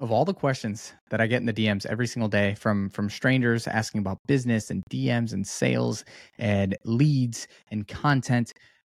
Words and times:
of 0.00 0.10
all 0.10 0.24
the 0.24 0.34
questions 0.34 0.92
that 1.10 1.20
I 1.20 1.26
get 1.26 1.40
in 1.40 1.46
the 1.46 1.52
DMs 1.52 1.86
every 1.86 2.06
single 2.06 2.28
day 2.28 2.54
from 2.54 2.90
from 2.90 3.08
strangers 3.08 3.66
asking 3.66 4.00
about 4.00 4.18
business 4.26 4.70
and 4.70 4.82
DMs 4.90 5.32
and 5.32 5.46
sales 5.46 6.04
and 6.38 6.76
leads 6.84 7.46
and 7.70 7.86
content, 7.86 8.52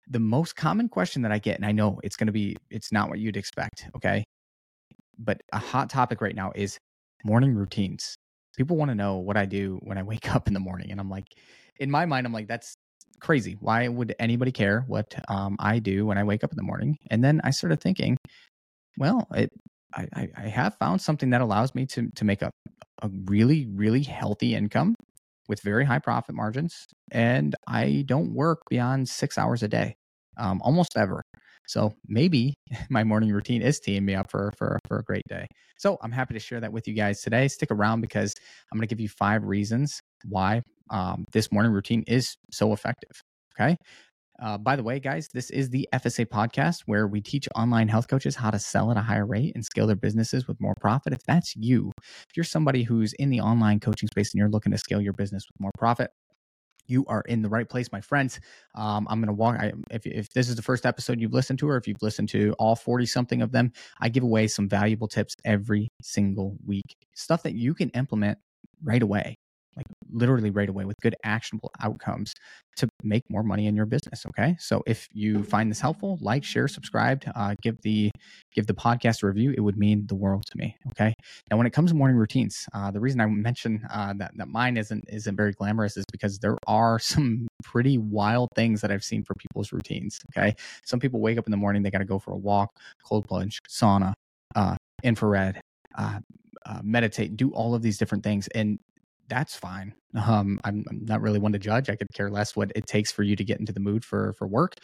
the 0.09 0.19
most 0.19 0.55
common 0.55 0.89
question 0.89 1.21
that 1.21 1.31
I 1.31 1.39
get, 1.39 1.55
and 1.55 1.65
I 1.65 1.71
know 1.71 1.99
it's 2.03 2.15
going 2.15 2.27
to 2.27 2.33
be, 2.33 2.57
it's 2.69 2.91
not 2.91 3.09
what 3.09 3.19
you'd 3.19 3.37
expect, 3.37 3.87
okay, 3.95 4.23
but 5.17 5.41
a 5.53 5.59
hot 5.59 5.89
topic 5.89 6.21
right 6.21 6.35
now 6.35 6.51
is 6.55 6.77
morning 7.23 7.53
routines. 7.53 8.15
People 8.57 8.75
want 8.75 8.89
to 8.89 8.95
know 8.95 9.17
what 9.17 9.37
I 9.37 9.45
do 9.45 9.79
when 9.83 9.97
I 9.97 10.03
wake 10.03 10.33
up 10.35 10.47
in 10.47 10.53
the 10.53 10.59
morning, 10.59 10.91
and 10.91 10.99
I'm 10.99 11.09
like, 11.09 11.27
in 11.79 11.89
my 11.89 12.05
mind, 12.05 12.25
I'm 12.25 12.33
like, 12.33 12.47
that's 12.47 12.73
crazy. 13.21 13.57
Why 13.59 13.87
would 13.87 14.15
anybody 14.19 14.51
care 14.51 14.81
what 14.87 15.13
um, 15.29 15.55
I 15.59 15.79
do 15.79 16.05
when 16.05 16.17
I 16.17 16.23
wake 16.23 16.43
up 16.43 16.51
in 16.51 16.57
the 16.57 16.63
morning? 16.63 16.97
And 17.09 17.23
then 17.23 17.41
I 17.43 17.51
started 17.51 17.81
thinking, 17.81 18.17
well, 18.97 19.27
it 19.33 19.51
I, 19.95 20.29
I 20.37 20.41
have 20.47 20.75
found 20.77 21.01
something 21.01 21.31
that 21.31 21.41
allows 21.41 21.73
me 21.75 21.85
to 21.87 22.09
to 22.15 22.25
make 22.25 22.41
a, 22.41 22.51
a 23.01 23.09
really 23.25 23.65
really 23.67 24.03
healthy 24.03 24.55
income 24.55 24.95
with 25.47 25.61
very 25.61 25.85
high 25.85 25.99
profit 25.99 26.35
margins, 26.35 26.85
and 27.11 27.55
I 27.67 28.03
don't 28.07 28.33
work 28.33 28.61
beyond 28.69 29.09
six 29.09 29.37
hours 29.37 29.63
a 29.63 29.67
day, 29.67 29.95
um, 30.37 30.61
almost 30.63 30.95
ever. 30.95 31.21
So 31.67 31.93
maybe 32.07 32.55
my 32.89 33.03
morning 33.03 33.31
routine 33.31 33.61
is 33.61 33.79
teeing 33.79 34.05
me 34.05 34.15
up 34.15 34.29
for 34.31 34.51
for 34.57 34.79
for 34.87 34.99
a 34.99 35.03
great 35.03 35.23
day. 35.27 35.47
So 35.77 35.97
I'm 36.03 36.11
happy 36.11 36.33
to 36.35 36.39
share 36.39 36.59
that 36.59 36.71
with 36.73 36.87
you 36.87 36.93
guys 36.93 37.21
today. 37.21 37.47
Stick 37.47 37.71
around 37.71 38.01
because 38.01 38.33
I'm 38.71 38.77
going 38.77 38.87
to 38.87 38.93
give 38.93 38.99
you 39.01 39.09
five 39.09 39.43
reasons 39.45 39.99
why 40.27 40.61
um, 40.91 41.25
this 41.31 41.51
morning 41.51 41.71
routine 41.71 42.03
is 42.07 42.35
so 42.51 42.73
effective. 42.73 43.11
Okay. 43.59 43.75
Uh, 44.41 44.57
by 44.57 44.75
the 44.75 44.83
way, 44.83 44.99
guys, 44.99 45.27
this 45.33 45.49
is 45.49 45.69
the 45.69 45.87
FSA 45.93 46.25
podcast 46.25 46.83
where 46.85 47.07
we 47.07 47.19
teach 47.19 47.47
online 47.55 47.89
health 47.89 48.07
coaches 48.07 48.35
how 48.35 48.49
to 48.49 48.59
sell 48.59 48.89
at 48.89 48.97
a 48.97 49.01
higher 49.01 49.25
rate 49.25 49.51
and 49.53 49.65
scale 49.65 49.85
their 49.85 49.97
businesses 49.97 50.47
with 50.47 50.59
more 50.61 50.75
profit. 50.79 51.11
If 51.11 51.23
that's 51.23 51.55
you, 51.55 51.91
if 51.97 52.37
you're 52.37 52.45
somebody 52.45 52.83
who's 52.83 53.13
in 53.13 53.29
the 53.29 53.41
online 53.41 53.81
coaching 53.81 54.07
space 54.07 54.33
and 54.33 54.39
you're 54.39 54.49
looking 54.49 54.71
to 54.71 54.77
scale 54.77 55.01
your 55.01 55.13
business 55.13 55.43
with 55.51 55.59
more 55.59 55.71
profit, 55.77 56.11
you 56.87 57.05
are 57.07 57.21
in 57.21 57.41
the 57.41 57.49
right 57.49 57.67
place, 57.67 57.91
my 57.91 58.01
friends. 58.01 58.39
Um, 58.75 59.07
I'm 59.09 59.19
going 59.19 59.27
to 59.27 59.33
walk. 59.33 59.57
I, 59.59 59.73
if, 59.91 60.05
if 60.07 60.29
this 60.33 60.47
is 60.47 60.55
the 60.55 60.61
first 60.61 60.85
episode 60.85 61.19
you've 61.19 61.33
listened 61.33 61.59
to, 61.59 61.69
or 61.69 61.77
if 61.77 61.87
you've 61.87 62.01
listened 62.01 62.29
to 62.29 62.53
all 62.57 62.75
40 62.75 63.05
something 63.05 63.41
of 63.41 63.51
them, 63.51 63.73
I 63.99 64.09
give 64.09 64.23
away 64.23 64.47
some 64.47 64.69
valuable 64.69 65.07
tips 65.07 65.35
every 65.43 65.89
single 66.01 66.57
week, 66.65 66.95
stuff 67.13 67.43
that 67.43 67.53
you 67.53 67.73
can 67.73 67.89
implement 67.89 68.39
right 68.81 69.03
away 69.03 69.37
like 69.75 69.85
literally 70.11 70.49
right 70.49 70.69
away 70.69 70.85
with 70.85 70.95
good 71.01 71.15
actionable 71.23 71.71
outcomes 71.81 72.33
to 72.75 72.87
make 73.03 73.23
more 73.29 73.43
money 73.43 73.67
in 73.67 73.75
your 73.75 73.85
business 73.85 74.25
okay 74.25 74.55
so 74.59 74.81
if 74.87 75.07
you 75.13 75.43
find 75.43 75.69
this 75.69 75.79
helpful 75.79 76.17
like 76.21 76.43
share 76.43 76.67
subscribe 76.67 77.23
uh, 77.35 77.55
give 77.61 77.79
the 77.81 78.11
give 78.53 78.67
the 78.67 78.73
podcast 78.73 79.23
a 79.23 79.27
review 79.27 79.53
it 79.55 79.61
would 79.61 79.77
mean 79.77 80.05
the 80.07 80.15
world 80.15 80.43
to 80.45 80.57
me 80.57 80.75
okay 80.89 81.13
now 81.51 81.57
when 81.57 81.67
it 81.67 81.71
comes 81.71 81.91
to 81.91 81.95
morning 81.95 82.17
routines 82.17 82.65
uh, 82.73 82.89
the 82.91 82.99
reason 82.99 83.19
i 83.21 83.25
mention 83.25 83.85
uh, 83.91 84.13
that, 84.17 84.31
that 84.35 84.47
mine 84.47 84.77
isn't 84.77 85.03
isn't 85.09 85.35
very 85.35 85.51
glamorous 85.53 85.97
is 85.97 86.05
because 86.11 86.39
there 86.39 86.57
are 86.67 86.99
some 87.13 87.47
pretty 87.63 87.97
wild 87.97 88.49
things 88.55 88.81
that 88.81 88.91
i've 88.91 89.03
seen 89.03 89.23
for 89.23 89.33
people's 89.35 89.71
routines 89.71 90.19
okay 90.31 90.55
some 90.85 90.99
people 90.99 91.19
wake 91.19 91.37
up 91.37 91.45
in 91.45 91.51
the 91.51 91.57
morning 91.57 91.83
they 91.83 91.91
got 91.91 91.99
to 91.99 92.05
go 92.05 92.19
for 92.19 92.31
a 92.31 92.37
walk 92.37 92.69
cold 93.03 93.27
plunge 93.27 93.59
sauna 93.69 94.13
uh, 94.55 94.75
infrared 95.03 95.61
uh, 95.95 96.19
uh, 96.65 96.79
meditate, 96.83 97.35
do 97.35 97.49
all 97.51 97.73
of 97.73 97.81
these 97.81 97.97
different 97.97 98.23
things. 98.23 98.47
And 98.49 98.79
that's 99.29 99.55
fine. 99.55 99.93
Um, 100.15 100.59
I'm, 100.63 100.83
I'm 100.89 101.05
not 101.05 101.21
really 101.21 101.39
one 101.39 101.53
to 101.53 101.59
judge. 101.59 101.89
I 101.89 101.95
could 101.95 102.11
care 102.13 102.29
less 102.29 102.55
what 102.55 102.71
it 102.75 102.87
takes 102.87 103.11
for 103.11 103.23
you 103.23 103.35
to 103.35 103.43
get 103.43 103.59
into 103.59 103.71
the 103.71 103.79
mood 103.79 104.03
for 104.03 104.33
for 104.33 104.47
work. 104.47 104.75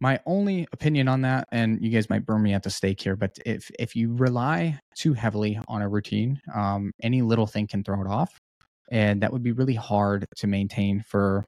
My 0.00 0.18
only 0.26 0.66
opinion 0.72 1.06
on 1.06 1.20
that, 1.22 1.46
and 1.52 1.78
you 1.80 1.90
guys 1.90 2.10
might 2.10 2.26
burn 2.26 2.42
me 2.42 2.54
at 2.54 2.64
the 2.64 2.70
stake 2.70 3.00
here, 3.00 3.14
but 3.14 3.38
if 3.46 3.70
if 3.78 3.94
you 3.94 4.14
rely 4.14 4.80
too 4.96 5.12
heavily 5.12 5.60
on 5.68 5.82
a 5.82 5.88
routine, 5.88 6.40
um, 6.52 6.90
any 7.02 7.22
little 7.22 7.46
thing 7.46 7.68
can 7.68 7.84
throw 7.84 8.00
it 8.00 8.08
off, 8.08 8.36
and 8.90 9.22
that 9.22 9.32
would 9.32 9.44
be 9.44 9.52
really 9.52 9.74
hard 9.74 10.26
to 10.38 10.46
maintain 10.48 11.04
for 11.06 11.44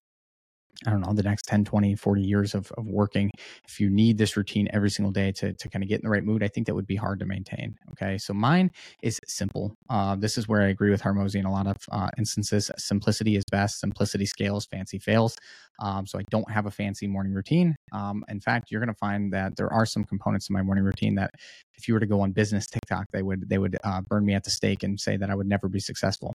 I 0.86 0.90
don't 0.90 1.00
know, 1.00 1.12
the 1.12 1.22
next 1.22 1.46
10, 1.46 1.64
20, 1.64 1.94
40 1.94 2.22
years 2.22 2.54
of, 2.54 2.70
of 2.72 2.86
working, 2.86 3.30
if 3.66 3.80
you 3.80 3.90
need 3.90 4.18
this 4.18 4.36
routine 4.36 4.68
every 4.72 4.90
single 4.90 5.12
day 5.12 5.32
to, 5.32 5.52
to 5.52 5.68
kind 5.68 5.82
of 5.82 5.88
get 5.88 6.00
in 6.00 6.04
the 6.04 6.10
right 6.10 6.24
mood, 6.24 6.42
I 6.42 6.48
think 6.48 6.66
that 6.66 6.74
would 6.74 6.86
be 6.86 6.96
hard 6.96 7.20
to 7.20 7.26
maintain. 7.26 7.76
Okay. 7.92 8.18
So 8.18 8.34
mine 8.34 8.70
is 9.02 9.20
simple. 9.26 9.74
Uh, 9.88 10.16
this 10.16 10.36
is 10.36 10.48
where 10.48 10.62
I 10.62 10.68
agree 10.68 10.90
with 10.90 11.02
Hormozi 11.02 11.36
in 11.36 11.46
a 11.46 11.52
lot 11.52 11.66
of 11.66 11.76
uh, 11.90 12.10
instances. 12.18 12.70
Simplicity 12.76 13.36
is 13.36 13.44
best. 13.50 13.80
Simplicity 13.80 14.26
scales, 14.26 14.66
fancy 14.66 14.98
fails. 14.98 15.36
Um, 15.80 16.06
so 16.06 16.18
I 16.18 16.22
don't 16.30 16.50
have 16.50 16.66
a 16.66 16.70
fancy 16.70 17.06
morning 17.06 17.32
routine. 17.32 17.74
Um, 17.92 18.24
in 18.28 18.40
fact, 18.40 18.70
you're 18.70 18.80
going 18.80 18.92
to 18.92 18.98
find 18.98 19.32
that 19.32 19.56
there 19.56 19.72
are 19.72 19.86
some 19.86 20.04
components 20.04 20.46
to 20.46 20.52
my 20.52 20.62
morning 20.62 20.84
routine 20.84 21.14
that 21.16 21.30
if 21.76 21.88
you 21.88 21.94
were 21.94 22.00
to 22.00 22.06
go 22.06 22.20
on 22.20 22.32
business 22.32 22.66
TikTok, 22.66 23.06
they 23.12 23.22
would, 23.22 23.48
they 23.48 23.58
would 23.58 23.76
uh, 23.84 24.00
burn 24.02 24.24
me 24.24 24.34
at 24.34 24.44
the 24.44 24.50
stake 24.50 24.82
and 24.82 24.98
say 25.00 25.16
that 25.16 25.30
I 25.30 25.34
would 25.34 25.48
never 25.48 25.68
be 25.68 25.80
successful 25.80 26.33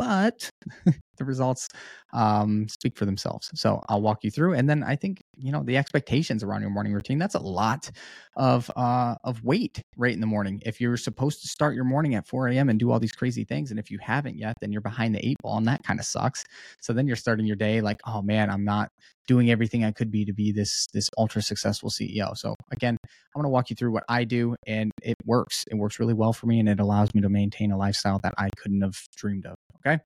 but 0.00 0.48
the 1.18 1.24
results 1.26 1.68
um, 2.14 2.66
speak 2.70 2.96
for 2.96 3.04
themselves. 3.04 3.50
So 3.54 3.84
I'll 3.90 4.00
walk 4.00 4.24
you 4.24 4.30
through, 4.30 4.54
and 4.54 4.66
then 4.66 4.82
I 4.82 4.96
think 4.96 5.22
you 5.36 5.52
know 5.52 5.62
the 5.62 5.76
expectations 5.76 6.42
around 6.42 6.62
your 6.62 6.70
morning 6.70 6.94
routine. 6.94 7.18
That's 7.18 7.34
a 7.34 7.40
lot 7.40 7.90
of 8.34 8.70
uh, 8.76 9.16
of 9.24 9.44
weight 9.44 9.82
right 9.98 10.14
in 10.14 10.20
the 10.20 10.26
morning. 10.26 10.62
If 10.64 10.80
you're 10.80 10.96
supposed 10.96 11.42
to 11.42 11.48
start 11.48 11.74
your 11.74 11.84
morning 11.84 12.14
at 12.14 12.26
4 12.26 12.48
a.m. 12.48 12.70
and 12.70 12.80
do 12.80 12.90
all 12.90 12.98
these 12.98 13.12
crazy 13.12 13.44
things, 13.44 13.70
and 13.70 13.78
if 13.78 13.90
you 13.90 13.98
haven't 14.00 14.38
yet, 14.38 14.56
then 14.62 14.72
you're 14.72 14.80
behind 14.80 15.14
the 15.14 15.24
eight 15.24 15.36
ball, 15.42 15.58
and 15.58 15.68
that 15.68 15.82
kind 15.84 16.00
of 16.00 16.06
sucks. 16.06 16.44
So 16.80 16.94
then 16.94 17.06
you're 17.06 17.16
starting 17.16 17.44
your 17.44 17.56
day 17.56 17.82
like, 17.82 18.00
oh 18.06 18.22
man, 18.22 18.48
I'm 18.48 18.64
not 18.64 18.88
doing 19.28 19.50
everything 19.50 19.84
I 19.84 19.92
could 19.92 20.10
be 20.10 20.24
to 20.24 20.32
be 20.32 20.50
this 20.50 20.86
this 20.94 21.10
ultra 21.18 21.42
successful 21.42 21.90
CEO. 21.90 22.34
So 22.38 22.54
again, 22.72 22.96
I'm 23.04 23.42
going 23.42 23.44
to 23.44 23.50
walk 23.50 23.68
you 23.68 23.76
through 23.76 23.92
what 23.92 24.04
I 24.08 24.24
do, 24.24 24.56
and 24.66 24.92
it 25.02 25.16
works. 25.26 25.64
It 25.70 25.74
works 25.74 26.00
really 26.00 26.14
well 26.14 26.32
for 26.32 26.46
me, 26.46 26.58
and 26.58 26.70
it 26.70 26.80
allows 26.80 27.14
me 27.14 27.20
to 27.20 27.28
maintain 27.28 27.70
a 27.70 27.76
lifestyle 27.76 28.18
that 28.22 28.32
I 28.38 28.48
couldn't 28.56 28.80
have 28.80 28.96
dreamed 29.14 29.44
of. 29.44 29.56
Okay. 29.86 30.00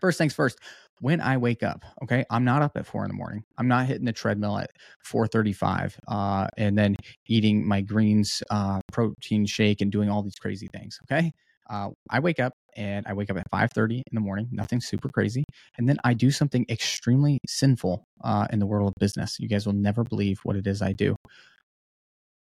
First 0.00 0.18
things 0.18 0.34
first, 0.34 0.58
when 1.00 1.20
I 1.20 1.36
wake 1.36 1.62
up, 1.62 1.84
okay, 2.02 2.24
I'm 2.30 2.44
not 2.44 2.62
up 2.62 2.72
at 2.76 2.86
four 2.86 3.04
in 3.04 3.08
the 3.08 3.14
morning. 3.16 3.44
I'm 3.58 3.68
not 3.68 3.86
hitting 3.86 4.04
the 4.04 4.12
treadmill 4.12 4.58
at 4.58 4.70
4:35, 5.04 5.98
uh, 6.08 6.48
and 6.56 6.76
then 6.76 6.96
eating 7.28 7.66
my 7.66 7.80
greens 7.82 8.42
uh, 8.50 8.80
protein 8.92 9.46
shake 9.46 9.80
and 9.80 9.92
doing 9.92 10.10
all 10.10 10.22
these 10.22 10.36
crazy 10.36 10.68
things. 10.74 10.98
Okay, 11.04 11.32
uh, 11.70 11.90
I 12.10 12.20
wake 12.20 12.40
up 12.40 12.54
and 12.76 13.06
I 13.06 13.12
wake 13.14 13.30
up 13.30 13.36
at 13.38 13.48
5:30 13.50 13.96
in 13.98 14.14
the 14.14 14.20
morning. 14.20 14.48
Nothing 14.52 14.80
super 14.80 15.08
crazy, 15.10 15.44
and 15.78 15.88
then 15.88 15.98
I 16.04 16.14
do 16.14 16.30
something 16.30 16.66
extremely 16.70 17.38
sinful 17.46 18.06
uh, 18.24 18.46
in 18.52 18.58
the 18.58 18.66
world 18.66 18.88
of 18.88 18.94
business. 19.00 19.38
You 19.40 19.48
guys 19.48 19.66
will 19.66 19.74
never 19.74 20.04
believe 20.04 20.40
what 20.44 20.56
it 20.56 20.66
is 20.66 20.82
I 20.82 20.92
do. 20.92 21.16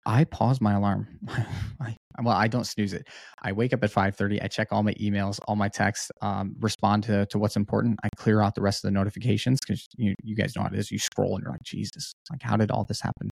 I 0.06 0.24
pause 0.24 0.60
my 0.60 0.74
alarm. 0.74 1.08
I, 1.80 1.96
well, 2.22 2.36
I 2.36 2.48
don't 2.48 2.64
snooze 2.64 2.92
it. 2.92 3.08
I 3.42 3.52
wake 3.52 3.72
up 3.72 3.84
at 3.84 3.90
5:30. 3.90 4.42
I 4.42 4.48
check 4.48 4.68
all 4.70 4.82
my 4.82 4.94
emails, 4.94 5.38
all 5.46 5.56
my 5.56 5.68
texts, 5.68 6.10
um, 6.22 6.54
respond 6.60 7.04
to, 7.04 7.26
to 7.26 7.38
what's 7.38 7.56
important. 7.56 7.98
I 8.02 8.08
clear 8.16 8.40
out 8.40 8.54
the 8.54 8.62
rest 8.62 8.84
of 8.84 8.88
the 8.88 8.92
notifications 8.92 9.58
because 9.60 9.86
you, 9.96 10.14
you 10.22 10.34
guys 10.34 10.56
know 10.56 10.62
how 10.62 10.68
it 10.68 10.74
is. 10.74 10.90
You 10.90 10.98
scroll 10.98 11.36
and 11.36 11.42
you're 11.42 11.52
like, 11.52 11.62
Jesus, 11.62 12.12
like 12.30 12.42
how 12.42 12.56
did 12.56 12.70
all 12.70 12.84
this 12.84 13.00
happen? 13.00 13.30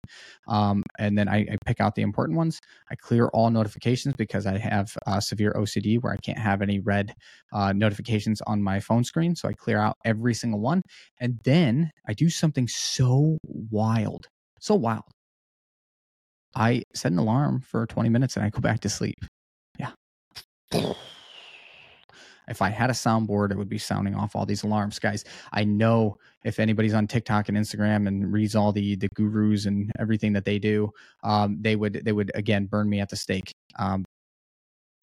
Um, 0.49 0.83
and 0.99 1.17
then 1.17 1.29
I, 1.29 1.39
I, 1.39 1.57
pick 1.65 1.81
out 1.81 1.95
the 1.95 2.03
important 2.03 2.37
ones. 2.37 2.61
I 2.91 2.95
clear 2.95 3.29
all 3.29 3.51
notifications 3.51 4.15
because 4.17 4.47
I 4.47 4.59
have 4.59 4.97
uh, 5.07 5.21
severe 5.21 5.53
OCD 5.55 6.01
where 6.01 6.13
I 6.13 6.19
can't 6.19 6.39
have 6.39 6.63
any 6.63 6.79
red 6.81 7.15
uh, 7.53 7.73
notifications 7.73 8.41
on 8.43 8.63
my 8.63 8.79
phone 8.79 9.05
screen. 9.05 9.35
So 9.35 9.49
I 9.49 9.53
clear 9.53 9.79
out 9.79 9.97
every 10.05 10.35
single 10.35 10.61
one, 10.61 10.83
and 11.21 11.39
then 11.45 11.91
I 12.07 12.13
do 12.13 12.29
something 12.29 12.69
so 12.69 13.39
wild, 13.45 14.29
so 14.61 14.75
wild 14.75 15.05
I 16.57 16.83
set 16.95 17.13
an 17.13 17.19
alarm 17.19 17.61
for 17.61 17.87
20 17.87 18.09
minutes 18.09 18.37
and 18.37 18.45
I 18.45 18.49
go 18.49 18.61
back 18.61 18.81
to 18.81 18.89
sleep. 18.89 19.19
Yeah. 19.79 19.93
If 22.49 22.63
I 22.63 22.71
had 22.71 22.91
a 22.91 22.95
soundboard, 22.95 23.51
it 23.51 23.59
would 23.59 23.69
be 23.69 23.79
sounding 23.79 24.15
off 24.15 24.35
all 24.35 24.47
these 24.47 24.63
alarms, 24.63 24.99
guys. 24.99 25.25
I 25.53 25.65
know 25.65 26.17
if 26.45 26.59
anybody's 26.59 26.95
on 26.95 27.07
TikTok 27.07 27.49
and 27.49 27.59
Instagram 27.59 28.07
and 28.07 28.33
reads 28.33 28.55
all 28.55 28.73
the 28.73 28.97
the 28.97 29.09
gurus 29.15 29.67
and 29.67 29.93
everything 29.99 30.33
that 30.35 30.45
they 30.45 30.59
do, 30.59 30.91
um, 31.25 31.59
they 31.61 31.77
would 31.77 32.03
they 32.05 32.13
would 32.13 32.31
again 32.35 32.67
burn 32.67 32.89
me 32.89 33.01
at 33.01 33.09
the 33.09 33.17
stake. 33.17 33.53
Um, 33.79 34.05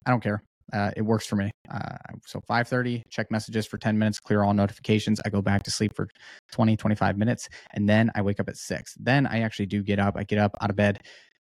I 0.06 0.12
don't 0.12 0.24
care. 0.24 0.42
Uh, 0.72 0.92
it 0.96 1.02
works 1.02 1.26
for 1.26 1.36
me. 1.36 1.52
Uh, 1.70 1.98
so 2.26 2.40
5:30, 2.50 3.04
check 3.10 3.30
messages 3.30 3.68
for 3.68 3.78
10 3.78 3.98
minutes, 3.98 4.20
clear 4.20 4.44
all 4.44 4.54
notifications. 4.54 5.20
I 5.26 5.30
go 5.30 5.42
back 5.42 5.64
to 5.64 5.72
sleep 5.72 5.94
for 5.94 6.08
20, 6.54 6.78
25 6.78 7.18
minutes, 7.18 7.50
and 7.74 7.88
then 7.88 8.10
I 8.16 8.22
wake 8.22 8.40
up 8.40 8.48
at 8.48 8.56
six. 8.56 8.96
Then 8.98 9.28
I 9.28 9.42
actually 9.42 9.66
do 9.66 9.84
get 9.84 10.00
up. 10.00 10.16
I 10.18 10.24
get 10.24 10.40
up 10.40 10.56
out 10.62 10.70
of 10.70 10.78
bed, 10.78 11.02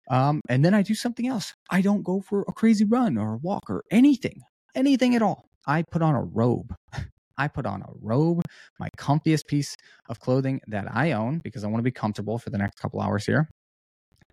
um, 0.10 0.42
and 0.50 0.64
then 0.64 0.74
I 0.74 0.82
do 0.82 0.96
something 0.96 1.28
else. 1.28 1.54
I 1.70 1.82
don't 1.82 2.04
go 2.04 2.22
for 2.22 2.44
a 2.48 2.54
crazy 2.54 2.86
run 2.86 3.18
or 3.18 3.36
a 3.36 3.38
walk 3.38 3.70
or 3.70 3.84
anything, 3.92 4.42
anything 4.76 5.16
at 5.16 5.22
all. 5.22 5.50
I 5.66 5.84
put 5.84 6.02
on 6.02 6.16
a 6.16 6.24
robe. 6.24 6.76
I 7.38 7.48
put 7.48 7.66
on 7.66 7.82
a 7.82 7.90
robe, 8.00 8.44
my 8.80 8.90
comfiest 8.98 9.48
piece 9.48 9.76
of 10.08 10.20
clothing 10.20 10.62
that 10.68 10.86
I 10.94 11.14
own 11.14 11.40
because 11.44 11.64
I 11.64 11.68
want 11.68 11.80
to 11.80 11.84
be 11.84 11.92
comfortable 11.92 12.38
for 12.38 12.52
the 12.52 12.60
next 12.60 12.80
couple 12.80 13.02
hours 13.02 13.26
here. 13.26 13.50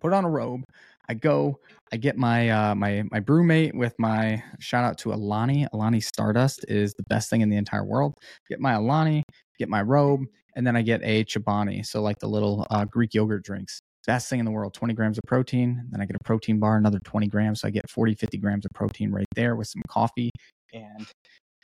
Put 0.01 0.13
on 0.13 0.23
a 0.23 0.29
robe. 0.29 0.61
I 1.09 1.15
go. 1.15 1.59
I 1.91 1.97
get 1.97 2.15
my 2.15 2.49
uh, 2.49 2.75
my 2.75 3.03
my 3.11 3.19
brewmate 3.19 3.73
with 3.73 3.93
my 3.97 4.41
shout 4.59 4.83
out 4.83 4.97
to 4.99 5.13
Alani. 5.13 5.67
Alani 5.73 5.99
Stardust 5.99 6.65
is 6.67 6.93
the 6.93 7.03
best 7.03 7.29
thing 7.29 7.41
in 7.41 7.49
the 7.49 7.57
entire 7.57 7.83
world. 7.83 8.13
Get 8.49 8.59
my 8.59 8.73
Alani, 8.73 9.23
get 9.57 9.67
my 9.67 9.81
robe, 9.81 10.21
and 10.55 10.65
then 10.65 10.75
I 10.75 10.83
get 10.83 11.01
a 11.03 11.25
Chobani. 11.25 11.85
So 11.85 12.01
like 12.01 12.19
the 12.19 12.27
little 12.27 12.65
uh, 12.69 12.85
Greek 12.85 13.13
yogurt 13.13 13.43
drinks 13.43 13.81
best 14.07 14.29
thing 14.29 14.39
in 14.39 14.45
the 14.45 14.51
world 14.51 14.73
20 14.73 14.93
grams 14.93 15.17
of 15.17 15.23
protein. 15.27 15.85
Then 15.89 16.01
I 16.01 16.05
get 16.05 16.15
a 16.15 16.23
protein 16.23 16.59
bar, 16.59 16.77
another 16.77 16.99
20 17.03 17.27
grams. 17.27 17.61
So 17.61 17.67
I 17.67 17.71
get 17.71 17.89
40, 17.89 18.15
50 18.15 18.37
grams 18.37 18.65
of 18.65 18.71
protein 18.73 19.11
right 19.11 19.27
there 19.35 19.55
with 19.55 19.67
some 19.67 19.81
coffee 19.87 20.31
and 20.73 21.07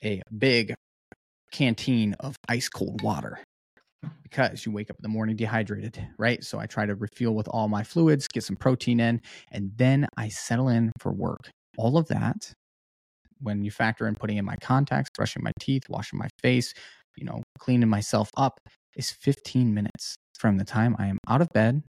a 0.04 0.22
big 0.38 0.74
canteen 1.52 2.14
of 2.20 2.36
ice 2.50 2.70
cold 2.70 3.02
water 3.02 3.40
because 4.24 4.66
you 4.66 4.72
wake 4.72 4.90
up 4.90 4.98
in 4.98 5.04
the 5.04 5.10
morning 5.10 5.36
dehydrated, 5.36 6.06
right? 6.18 6.44
So 6.44 6.60
I 6.60 6.66
try 6.66 6.86
to 6.86 6.96
refuel 6.96 7.34
with 7.34 7.48
all 7.48 7.68
my 7.68 7.84
fluids, 7.84 8.28
get 8.28 8.44
some 8.44 8.56
protein 8.56 9.00
in, 9.00 9.22
and 9.52 9.72
then 9.76 10.08
I 10.18 10.30
settle 10.30 10.70
in 10.70 10.92
for 11.00 11.12
work. 11.12 11.50
All 11.78 11.98
of 11.98 12.08
that, 12.08 12.52
when 13.40 13.64
you 13.64 13.72
factor 13.72 14.08
in 14.08 14.16
putting 14.16 14.38
in 14.38 14.46
my 14.46 14.56
contacts, 14.62 15.10
brushing 15.16 15.44
my 15.44 15.52
teeth, 15.60 15.84
washing 15.90 16.20
my 16.20 16.28
face, 16.42 16.74
you 17.16 17.26
know, 17.26 17.42
cleaning 17.58 17.90
myself 17.90 18.30
up, 18.38 18.60
is 18.96 19.12
15 19.12 19.74
minutes 19.74 20.16
from 20.38 20.58
the 20.58 20.66
time 20.66 20.96
I 21.00 21.08
am 21.08 21.18
out 21.28 21.42
of 21.42 21.48
bed 21.54 21.84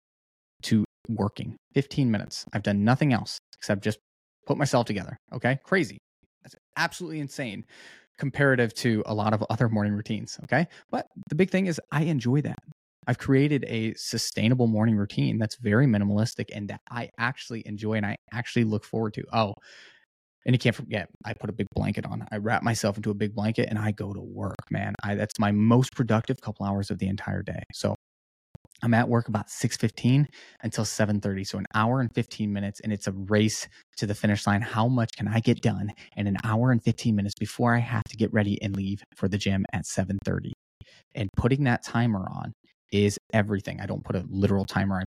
to 0.65 0.85
working. 1.09 1.55
15 1.73 2.09
minutes. 2.09 2.45
I've 2.53 2.63
done 2.63 2.83
nothing 2.83 3.13
else 3.13 3.39
except 3.57 3.83
just 3.83 3.99
put 4.45 4.57
myself 4.57 4.85
together. 4.85 5.17
Okay. 5.33 5.59
Crazy. 5.63 5.97
That's 6.43 6.55
absolutely 6.77 7.19
insane 7.19 7.65
comparative 8.17 8.73
to 8.73 9.03
a 9.05 9.13
lot 9.13 9.33
of 9.33 9.43
other 9.49 9.67
morning 9.69 9.93
routines. 9.93 10.39
Okay. 10.43 10.67
But 10.89 11.07
the 11.29 11.35
big 11.35 11.49
thing 11.49 11.65
is, 11.65 11.81
I 11.91 12.03
enjoy 12.03 12.41
that. 12.41 12.59
I've 13.07 13.17
created 13.17 13.65
a 13.67 13.93
sustainable 13.95 14.67
morning 14.67 14.95
routine 14.95 15.37
that's 15.37 15.57
very 15.57 15.85
minimalistic 15.85 16.45
and 16.53 16.69
that 16.69 16.81
I 16.89 17.09
actually 17.19 17.61
enjoy 17.67 17.93
and 17.93 18.05
I 18.05 18.15
actually 18.33 18.63
look 18.63 18.83
forward 18.83 19.13
to. 19.15 19.23
Oh, 19.31 19.53
and 20.45 20.53
you 20.53 20.59
can't 20.59 20.75
forget, 20.75 21.09
I 21.25 21.33
put 21.33 21.49
a 21.49 21.53
big 21.53 21.67
blanket 21.75 22.05
on. 22.05 22.25
I 22.31 22.37
wrap 22.37 22.63
myself 22.63 22.97
into 22.97 23.09
a 23.09 23.15
big 23.15 23.33
blanket 23.33 23.67
and 23.69 23.79
I 23.79 23.91
go 23.91 24.13
to 24.13 24.21
work, 24.21 24.55
man. 24.69 24.93
I, 25.03 25.15
that's 25.15 25.39
my 25.39 25.51
most 25.51 25.95
productive 25.95 26.39
couple 26.41 26.65
hours 26.65 26.91
of 26.91 26.99
the 26.99 27.07
entire 27.07 27.41
day. 27.41 27.63
So 27.73 27.95
I'm 28.85 28.93
at 28.93 29.09
work 29.09 29.27
about 29.27 29.49
6:15 29.49 30.27
until 30.61 30.85
7:30, 30.85 31.43
so 31.43 31.57
an 31.57 31.65
hour 31.73 32.01
and 32.01 32.13
15 32.13 32.53
minutes 32.53 32.79
and 32.81 32.93
it's 32.93 33.07
a 33.07 33.13
race 33.13 33.67
to 33.97 34.05
the 34.05 34.13
finish 34.13 34.45
line. 34.45 34.61
How 34.61 34.87
much 34.87 35.09
can 35.17 35.27
I 35.27 35.39
get 35.39 35.61
done 35.61 35.91
in 36.15 36.27
an 36.27 36.37
hour 36.43 36.71
and 36.71 36.83
15 36.83 37.15
minutes 37.15 37.33
before 37.39 37.73
I 37.75 37.79
have 37.79 38.03
to 38.03 38.15
get 38.15 38.31
ready 38.31 38.61
and 38.61 38.75
leave 38.75 39.03
for 39.15 39.27
the 39.27 39.39
gym 39.39 39.65
at 39.73 39.87
7:30? 39.87 40.53
And 41.15 41.29
putting 41.35 41.63
that 41.63 41.83
timer 41.83 42.27
on 42.29 42.53
is 42.91 43.17
everything. 43.33 43.81
I 43.81 43.87
don't 43.87 44.03
put 44.03 44.15
a 44.15 44.23
literal 44.29 44.65
timer. 44.65 44.99
I 45.01 45.03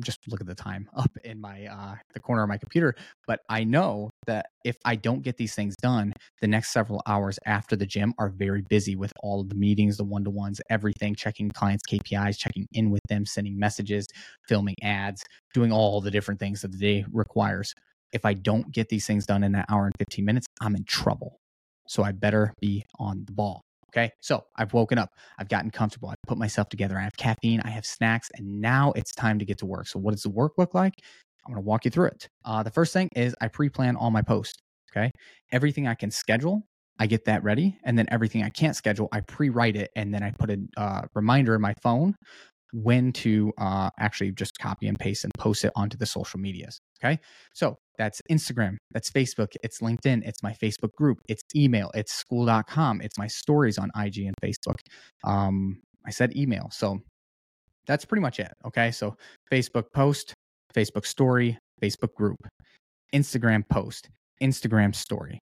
just 0.00 0.20
look 0.28 0.40
at 0.40 0.46
the 0.46 0.54
time 0.54 0.88
up 0.96 1.10
in 1.24 1.40
my 1.40 1.66
uh, 1.66 1.94
the 2.14 2.20
corner 2.20 2.42
of 2.42 2.48
my 2.48 2.58
computer. 2.58 2.94
But 3.26 3.40
I 3.48 3.64
know 3.64 4.10
that 4.26 4.46
if 4.64 4.76
I 4.84 4.96
don't 4.96 5.22
get 5.22 5.36
these 5.36 5.54
things 5.54 5.74
done, 5.76 6.12
the 6.40 6.46
next 6.46 6.70
several 6.72 7.02
hours 7.06 7.38
after 7.46 7.76
the 7.76 7.86
gym 7.86 8.14
are 8.18 8.28
very 8.28 8.62
busy 8.62 8.96
with 8.96 9.12
all 9.22 9.40
of 9.40 9.48
the 9.48 9.54
meetings, 9.54 9.96
the 9.96 10.04
one 10.04 10.24
to 10.24 10.30
ones, 10.30 10.60
everything, 10.70 11.14
checking 11.14 11.50
clients' 11.50 11.84
KPIs, 11.90 12.38
checking 12.38 12.66
in 12.72 12.90
with 12.90 13.02
them, 13.08 13.26
sending 13.26 13.58
messages, 13.58 14.06
filming 14.48 14.76
ads, 14.82 15.24
doing 15.54 15.72
all 15.72 16.00
the 16.00 16.10
different 16.10 16.40
things 16.40 16.62
that 16.62 16.72
the 16.72 16.78
day 16.78 17.04
requires. 17.12 17.74
If 18.12 18.24
I 18.24 18.34
don't 18.34 18.72
get 18.72 18.88
these 18.88 19.06
things 19.06 19.26
done 19.26 19.44
in 19.44 19.52
that 19.52 19.66
hour 19.70 19.86
and 19.86 19.94
15 19.98 20.24
minutes, 20.24 20.46
I'm 20.60 20.74
in 20.74 20.84
trouble. 20.84 21.38
So 21.88 22.02
I 22.02 22.12
better 22.12 22.52
be 22.60 22.84
on 22.98 23.24
the 23.26 23.32
ball. 23.32 23.62
Okay. 23.90 24.12
So 24.20 24.44
I've 24.56 24.72
woken 24.72 24.98
up. 24.98 25.10
I've 25.38 25.48
gotten 25.48 25.70
comfortable. 25.70 26.08
I've 26.08 26.22
put 26.26 26.38
myself 26.38 26.68
together. 26.68 26.96
I 26.98 27.02
have 27.02 27.16
caffeine. 27.16 27.60
I 27.64 27.70
have 27.70 27.84
snacks. 27.84 28.28
And 28.36 28.60
now 28.60 28.92
it's 28.94 29.12
time 29.12 29.38
to 29.38 29.44
get 29.44 29.58
to 29.58 29.66
work. 29.66 29.88
So, 29.88 29.98
what 29.98 30.12
does 30.12 30.22
the 30.22 30.30
work 30.30 30.52
look 30.58 30.74
like? 30.74 30.94
I'm 31.46 31.54
going 31.54 31.62
to 31.62 31.66
walk 31.66 31.84
you 31.84 31.90
through 31.90 32.08
it. 32.08 32.28
Uh, 32.44 32.62
the 32.62 32.70
first 32.70 32.92
thing 32.92 33.08
is 33.16 33.34
I 33.40 33.48
pre 33.48 33.68
plan 33.68 33.96
all 33.96 34.10
my 34.10 34.22
posts. 34.22 34.58
Okay. 34.92 35.10
Everything 35.52 35.86
I 35.86 35.94
can 35.94 36.10
schedule, 36.10 36.62
I 36.98 37.06
get 37.06 37.24
that 37.24 37.42
ready. 37.42 37.78
And 37.84 37.98
then 37.98 38.06
everything 38.10 38.42
I 38.44 38.50
can't 38.50 38.76
schedule, 38.76 39.08
I 39.12 39.20
pre 39.20 39.48
write 39.48 39.76
it. 39.76 39.90
And 39.96 40.12
then 40.14 40.22
I 40.22 40.30
put 40.32 40.50
a 40.50 40.58
uh, 40.76 41.02
reminder 41.14 41.54
in 41.54 41.60
my 41.60 41.74
phone 41.82 42.14
when 42.72 43.12
to 43.12 43.52
uh, 43.58 43.90
actually 43.98 44.32
just 44.32 44.58
copy 44.58 44.86
and 44.86 44.98
paste 44.98 45.24
and 45.24 45.32
post 45.38 45.64
it 45.64 45.72
onto 45.76 45.96
the 45.96 46.06
social 46.06 46.40
medias. 46.40 46.80
Okay. 47.02 47.18
So 47.54 47.76
that's 47.98 48.20
Instagram, 48.30 48.76
that's 48.92 49.10
Facebook, 49.10 49.54
it's 49.62 49.80
LinkedIn, 49.80 50.22
it's 50.26 50.42
my 50.42 50.52
Facebook 50.52 50.92
group, 50.96 51.18
it's 51.28 51.42
email, 51.54 51.90
it's 51.94 52.24
skool.com, 52.24 53.00
it's 53.00 53.18
my 53.18 53.26
stories 53.26 53.78
on 53.78 53.90
IG 53.96 54.18
and 54.18 54.34
Facebook. 54.42 54.78
Um, 55.24 55.80
I 56.06 56.10
said 56.10 56.36
email. 56.36 56.68
So 56.72 57.00
that's 57.86 58.04
pretty 58.04 58.22
much 58.22 58.38
it. 58.38 58.52
Okay. 58.66 58.90
So 58.90 59.16
Facebook 59.52 59.84
post, 59.94 60.34
Facebook 60.74 61.06
story, 61.06 61.58
Facebook 61.82 62.14
group, 62.14 62.36
Instagram 63.14 63.68
post, 63.68 64.08
Instagram 64.42 64.94
story, 64.94 65.38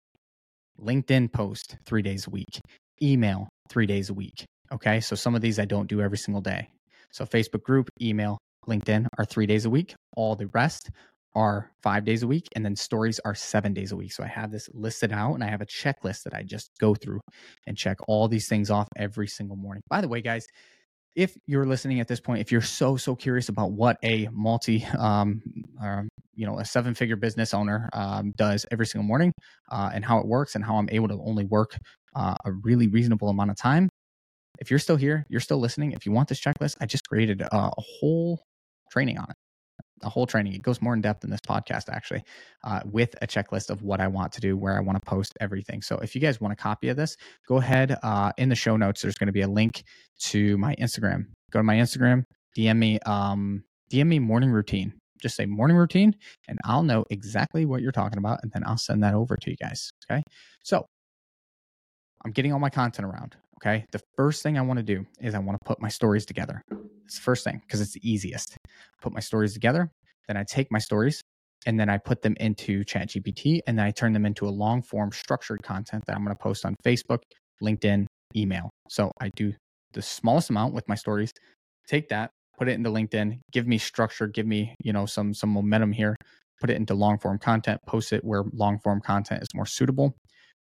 LinkedIn 0.80 1.32
post 1.32 1.76
three 1.84 2.02
days 2.02 2.26
a 2.26 2.30
week, 2.30 2.60
email 3.02 3.48
three 3.68 3.86
days 3.86 4.10
a 4.10 4.14
week. 4.14 4.44
Okay. 4.72 5.00
So 5.00 5.14
some 5.14 5.34
of 5.34 5.42
these 5.42 5.58
I 5.58 5.64
don't 5.64 5.88
do 5.88 6.00
every 6.00 6.18
single 6.18 6.42
day. 6.42 6.68
So 7.10 7.24
Facebook 7.24 7.62
group, 7.62 7.90
email, 8.00 8.38
LinkedIn 8.68 9.06
are 9.18 9.24
three 9.24 9.46
days 9.46 9.64
a 9.64 9.70
week. 9.70 9.94
All 10.16 10.36
the 10.36 10.48
rest 10.48 10.90
are 11.34 11.70
five 11.82 12.04
days 12.04 12.22
a 12.22 12.26
week, 12.26 12.48
and 12.54 12.64
then 12.64 12.74
stories 12.74 13.20
are 13.24 13.34
seven 13.34 13.72
days 13.72 13.92
a 13.92 13.96
week. 13.96 14.12
So 14.12 14.24
I 14.24 14.28
have 14.28 14.50
this 14.50 14.68
listed 14.72 15.12
out 15.12 15.34
and 15.34 15.44
I 15.44 15.48
have 15.48 15.60
a 15.60 15.66
checklist 15.66 16.24
that 16.24 16.34
I 16.34 16.42
just 16.42 16.70
go 16.80 16.94
through 16.94 17.20
and 17.66 17.76
check 17.76 17.98
all 18.08 18.28
these 18.28 18.48
things 18.48 18.70
off 18.70 18.88
every 18.96 19.28
single 19.28 19.56
morning. 19.56 19.82
By 19.88 20.00
the 20.00 20.08
way, 20.08 20.20
guys, 20.20 20.46
if 21.14 21.34
you're 21.46 21.66
listening 21.66 22.00
at 22.00 22.08
this 22.08 22.20
point, 22.20 22.40
if 22.40 22.52
you're 22.52 22.60
so, 22.60 22.96
so 22.96 23.16
curious 23.16 23.48
about 23.48 23.72
what 23.72 23.96
a 24.04 24.28
multi, 24.32 24.84
um, 24.98 25.42
um, 25.82 26.08
you 26.34 26.46
know, 26.46 26.58
a 26.58 26.64
seven 26.64 26.94
figure 26.94 27.16
business 27.16 27.54
owner 27.54 27.88
um, 27.92 28.32
does 28.36 28.64
every 28.70 28.86
single 28.86 29.06
morning 29.06 29.32
uh, 29.70 29.90
and 29.92 30.04
how 30.04 30.18
it 30.18 30.26
works 30.26 30.54
and 30.54 30.64
how 30.64 30.76
I'm 30.76 30.88
able 30.90 31.08
to 31.08 31.20
only 31.24 31.44
work 31.44 31.76
uh, 32.14 32.36
a 32.44 32.52
really 32.52 32.88
reasonable 32.88 33.28
amount 33.28 33.50
of 33.50 33.56
time, 33.56 33.88
if 34.58 34.70
you're 34.70 34.78
still 34.78 34.96
here, 34.96 35.24
you're 35.28 35.40
still 35.40 35.58
listening. 35.58 35.92
If 35.92 36.06
you 36.06 36.12
want 36.12 36.28
this 36.28 36.40
checklist, 36.40 36.76
I 36.80 36.86
just 36.86 37.08
created 37.08 37.42
a, 37.42 37.70
whole 37.78 38.42
training 38.90 39.18
on 39.18 39.30
it 39.30 39.36
a 40.02 40.08
whole 40.08 40.26
training. 40.26 40.54
It 40.54 40.62
goes 40.62 40.80
more 40.80 40.94
in 40.94 41.00
depth 41.00 41.24
in 41.24 41.30
this 41.30 41.40
podcast, 41.40 41.88
actually, 41.88 42.22
uh, 42.64 42.80
with 42.84 43.14
a 43.22 43.26
checklist 43.26 43.70
of 43.70 43.82
what 43.82 44.00
I 44.00 44.06
want 44.06 44.32
to 44.32 44.40
do, 44.40 44.56
where 44.56 44.76
I 44.76 44.80
want 44.80 45.02
to 45.02 45.04
post 45.04 45.34
everything. 45.40 45.82
So 45.82 45.96
if 45.98 46.14
you 46.14 46.20
guys 46.20 46.40
want 46.40 46.52
a 46.52 46.56
copy 46.56 46.88
of 46.88 46.96
this, 46.96 47.16
go 47.46 47.56
ahead. 47.56 47.96
Uh, 48.02 48.32
in 48.38 48.48
the 48.48 48.54
show 48.54 48.76
notes, 48.76 49.02
there's 49.02 49.16
going 49.16 49.26
to 49.26 49.32
be 49.32 49.42
a 49.42 49.48
link 49.48 49.82
to 50.20 50.56
my 50.58 50.74
Instagram. 50.76 51.26
Go 51.50 51.58
to 51.58 51.64
my 51.64 51.76
Instagram, 51.76 52.24
DM 52.56 52.76
me, 52.76 52.98
um, 53.00 53.64
DM 53.90 54.06
me 54.06 54.18
morning 54.18 54.50
routine. 54.50 54.92
Just 55.20 55.34
say 55.34 55.46
morning 55.46 55.76
routine, 55.76 56.14
and 56.46 56.58
I'll 56.64 56.84
know 56.84 57.04
exactly 57.10 57.64
what 57.64 57.82
you're 57.82 57.90
talking 57.90 58.18
about, 58.18 58.38
and 58.42 58.52
then 58.52 58.62
I'll 58.64 58.78
send 58.78 59.02
that 59.02 59.14
over 59.14 59.36
to 59.36 59.50
you 59.50 59.56
guys. 59.56 59.90
Okay. 60.08 60.22
So 60.62 60.86
I'm 62.24 62.30
getting 62.30 62.52
all 62.52 62.60
my 62.60 62.70
content 62.70 63.06
around. 63.06 63.34
Okay. 63.60 63.84
The 63.90 64.00
first 64.16 64.42
thing 64.42 64.56
I 64.56 64.62
want 64.62 64.78
to 64.78 64.84
do 64.84 65.04
is 65.20 65.34
I 65.34 65.38
want 65.38 65.58
to 65.60 65.66
put 65.66 65.80
my 65.80 65.88
stories 65.88 66.24
together. 66.24 66.62
It's 67.04 67.16
the 67.16 67.22
first 67.22 67.42
thing 67.44 67.60
because 67.66 67.80
it's 67.80 67.92
the 67.92 68.08
easiest. 68.08 68.56
Put 69.02 69.12
my 69.12 69.20
stories 69.20 69.52
together. 69.52 69.90
Then 70.28 70.36
I 70.36 70.44
take 70.44 70.70
my 70.70 70.78
stories 70.78 71.20
and 71.66 71.78
then 71.78 71.88
I 71.88 71.98
put 71.98 72.22
them 72.22 72.36
into 72.38 72.84
ChatGPT 72.84 73.60
and 73.66 73.78
then 73.78 73.84
I 73.84 73.90
turn 73.90 74.12
them 74.12 74.26
into 74.26 74.46
a 74.46 74.50
long 74.50 74.82
form 74.82 75.10
structured 75.10 75.62
content 75.62 76.04
that 76.06 76.14
I'm 76.14 76.24
going 76.24 76.36
to 76.36 76.42
post 76.42 76.64
on 76.64 76.76
Facebook, 76.84 77.18
LinkedIn, 77.62 78.06
email. 78.36 78.70
So 78.88 79.10
I 79.20 79.30
do 79.34 79.54
the 79.92 80.02
smallest 80.02 80.50
amount 80.50 80.74
with 80.74 80.86
my 80.88 80.94
stories, 80.94 81.32
take 81.88 82.08
that, 82.10 82.30
put 82.58 82.68
it 82.68 82.72
into 82.72 82.90
LinkedIn, 82.90 83.40
give 83.50 83.66
me 83.66 83.78
structure, 83.78 84.26
give 84.28 84.46
me, 84.46 84.74
you 84.84 84.92
know, 84.92 85.06
some 85.06 85.34
some 85.34 85.50
momentum 85.50 85.92
here, 85.92 86.14
put 86.60 86.70
it 86.70 86.76
into 86.76 86.94
long 86.94 87.18
form 87.18 87.38
content, 87.38 87.80
post 87.86 88.12
it 88.12 88.22
where 88.22 88.44
long 88.52 88.78
form 88.78 89.00
content 89.00 89.42
is 89.42 89.48
more 89.54 89.66
suitable. 89.66 90.14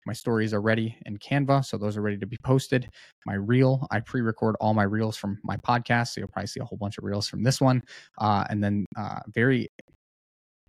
My 0.06 0.12
stories 0.12 0.52
are 0.52 0.60
ready 0.60 0.96
in 1.06 1.18
Canva, 1.18 1.64
so 1.64 1.76
those 1.76 1.96
are 1.96 2.02
ready 2.02 2.18
to 2.18 2.26
be 2.26 2.36
posted. 2.42 2.88
My 3.26 3.34
reel, 3.34 3.86
I 3.90 4.00
pre 4.00 4.20
record 4.20 4.56
all 4.60 4.74
my 4.74 4.82
reels 4.82 5.16
from 5.16 5.38
my 5.44 5.56
podcast. 5.56 6.08
So 6.08 6.20
you'll 6.20 6.28
probably 6.28 6.48
see 6.48 6.60
a 6.60 6.64
whole 6.64 6.78
bunch 6.78 6.98
of 6.98 7.04
reels 7.04 7.28
from 7.28 7.42
this 7.42 7.60
one. 7.60 7.82
Uh, 8.18 8.44
and 8.50 8.62
then 8.62 8.86
uh, 8.96 9.20
very 9.28 9.68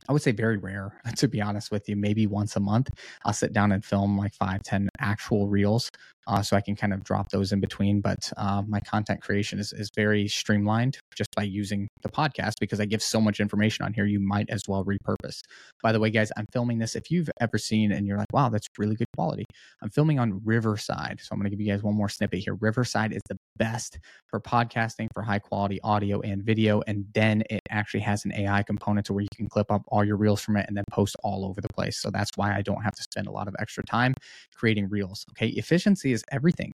I 0.07 0.13
would 0.13 0.21
say 0.21 0.31
very 0.31 0.57
rare, 0.57 0.99
to 1.17 1.27
be 1.27 1.41
honest 1.41 1.71
with 1.71 1.87
you. 1.87 1.95
Maybe 1.95 2.27
once 2.27 2.55
a 2.55 2.59
month, 2.59 2.89
I'll 3.25 3.33
sit 3.33 3.53
down 3.53 3.71
and 3.71 3.83
film 3.83 4.17
like 4.17 4.33
five, 4.33 4.63
ten 4.63 4.89
actual 4.99 5.47
reels, 5.47 5.89
uh, 6.27 6.41
so 6.41 6.55
I 6.55 6.61
can 6.61 6.75
kind 6.75 6.93
of 6.93 7.03
drop 7.03 7.29
those 7.29 7.51
in 7.51 7.59
between. 7.59 8.01
But 8.01 8.31
uh, 8.37 8.63
my 8.67 8.79
content 8.81 9.21
creation 9.21 9.59
is 9.59 9.73
is 9.73 9.89
very 9.95 10.27
streamlined 10.27 10.97
just 11.15 11.29
by 11.35 11.43
using 11.43 11.87
the 12.01 12.09
podcast 12.09 12.53
because 12.59 12.79
I 12.79 12.85
give 12.85 13.01
so 13.01 13.21
much 13.21 13.39
information 13.39 13.85
on 13.85 13.93
here. 13.93 14.05
You 14.05 14.19
might 14.19 14.49
as 14.49 14.63
well 14.67 14.85
repurpose. 14.85 15.41
By 15.81 15.91
the 15.91 15.99
way, 15.99 16.09
guys, 16.09 16.31
I'm 16.37 16.47
filming 16.51 16.79
this. 16.79 16.95
If 16.95 17.11
you've 17.11 17.29
ever 17.39 17.57
seen 17.57 17.91
and 17.91 18.07
you're 18.07 18.17
like, 18.17 18.31
wow, 18.33 18.49
that's 18.49 18.67
really 18.77 18.95
good 18.95 19.07
quality, 19.15 19.45
I'm 19.81 19.89
filming 19.89 20.19
on 20.19 20.41
Riverside. 20.43 21.19
So 21.21 21.29
I'm 21.31 21.39
going 21.39 21.49
to 21.49 21.55
give 21.55 21.61
you 21.61 21.71
guys 21.71 21.83
one 21.83 21.95
more 21.95 22.09
snippet 22.09 22.39
here. 22.39 22.55
Riverside 22.55 23.13
is 23.13 23.21
the 23.29 23.37
best 23.57 23.99
for 24.27 24.39
podcasting 24.39 25.07
for 25.13 25.21
high 25.21 25.39
quality 25.39 25.79
audio 25.83 26.21
and 26.21 26.43
video, 26.43 26.81
and 26.87 27.05
then 27.13 27.43
it 27.49 27.61
actually 27.69 28.01
has 28.01 28.25
an 28.25 28.33
AI 28.33 28.63
component 28.63 29.05
to 29.07 29.13
where 29.13 29.21
you 29.21 29.29
can 29.35 29.47
clip 29.47 29.71
up 29.71 29.83
all 29.87 30.03
your 30.03 30.17
reels 30.17 30.41
from 30.41 30.57
it 30.57 30.65
and 30.67 30.77
then 30.77 30.85
post 30.91 31.15
all 31.23 31.45
over 31.45 31.61
the 31.61 31.69
place. 31.69 31.97
So 31.97 32.09
that's 32.09 32.31
why 32.35 32.55
I 32.55 32.61
don't 32.61 32.83
have 32.83 32.95
to 32.95 33.03
spend 33.03 33.27
a 33.27 33.31
lot 33.31 33.47
of 33.47 33.55
extra 33.59 33.83
time 33.83 34.13
creating 34.55 34.89
reels. 34.89 35.25
Okay. 35.31 35.49
Efficiency 35.49 36.13
is 36.13 36.23
everything. 36.31 36.73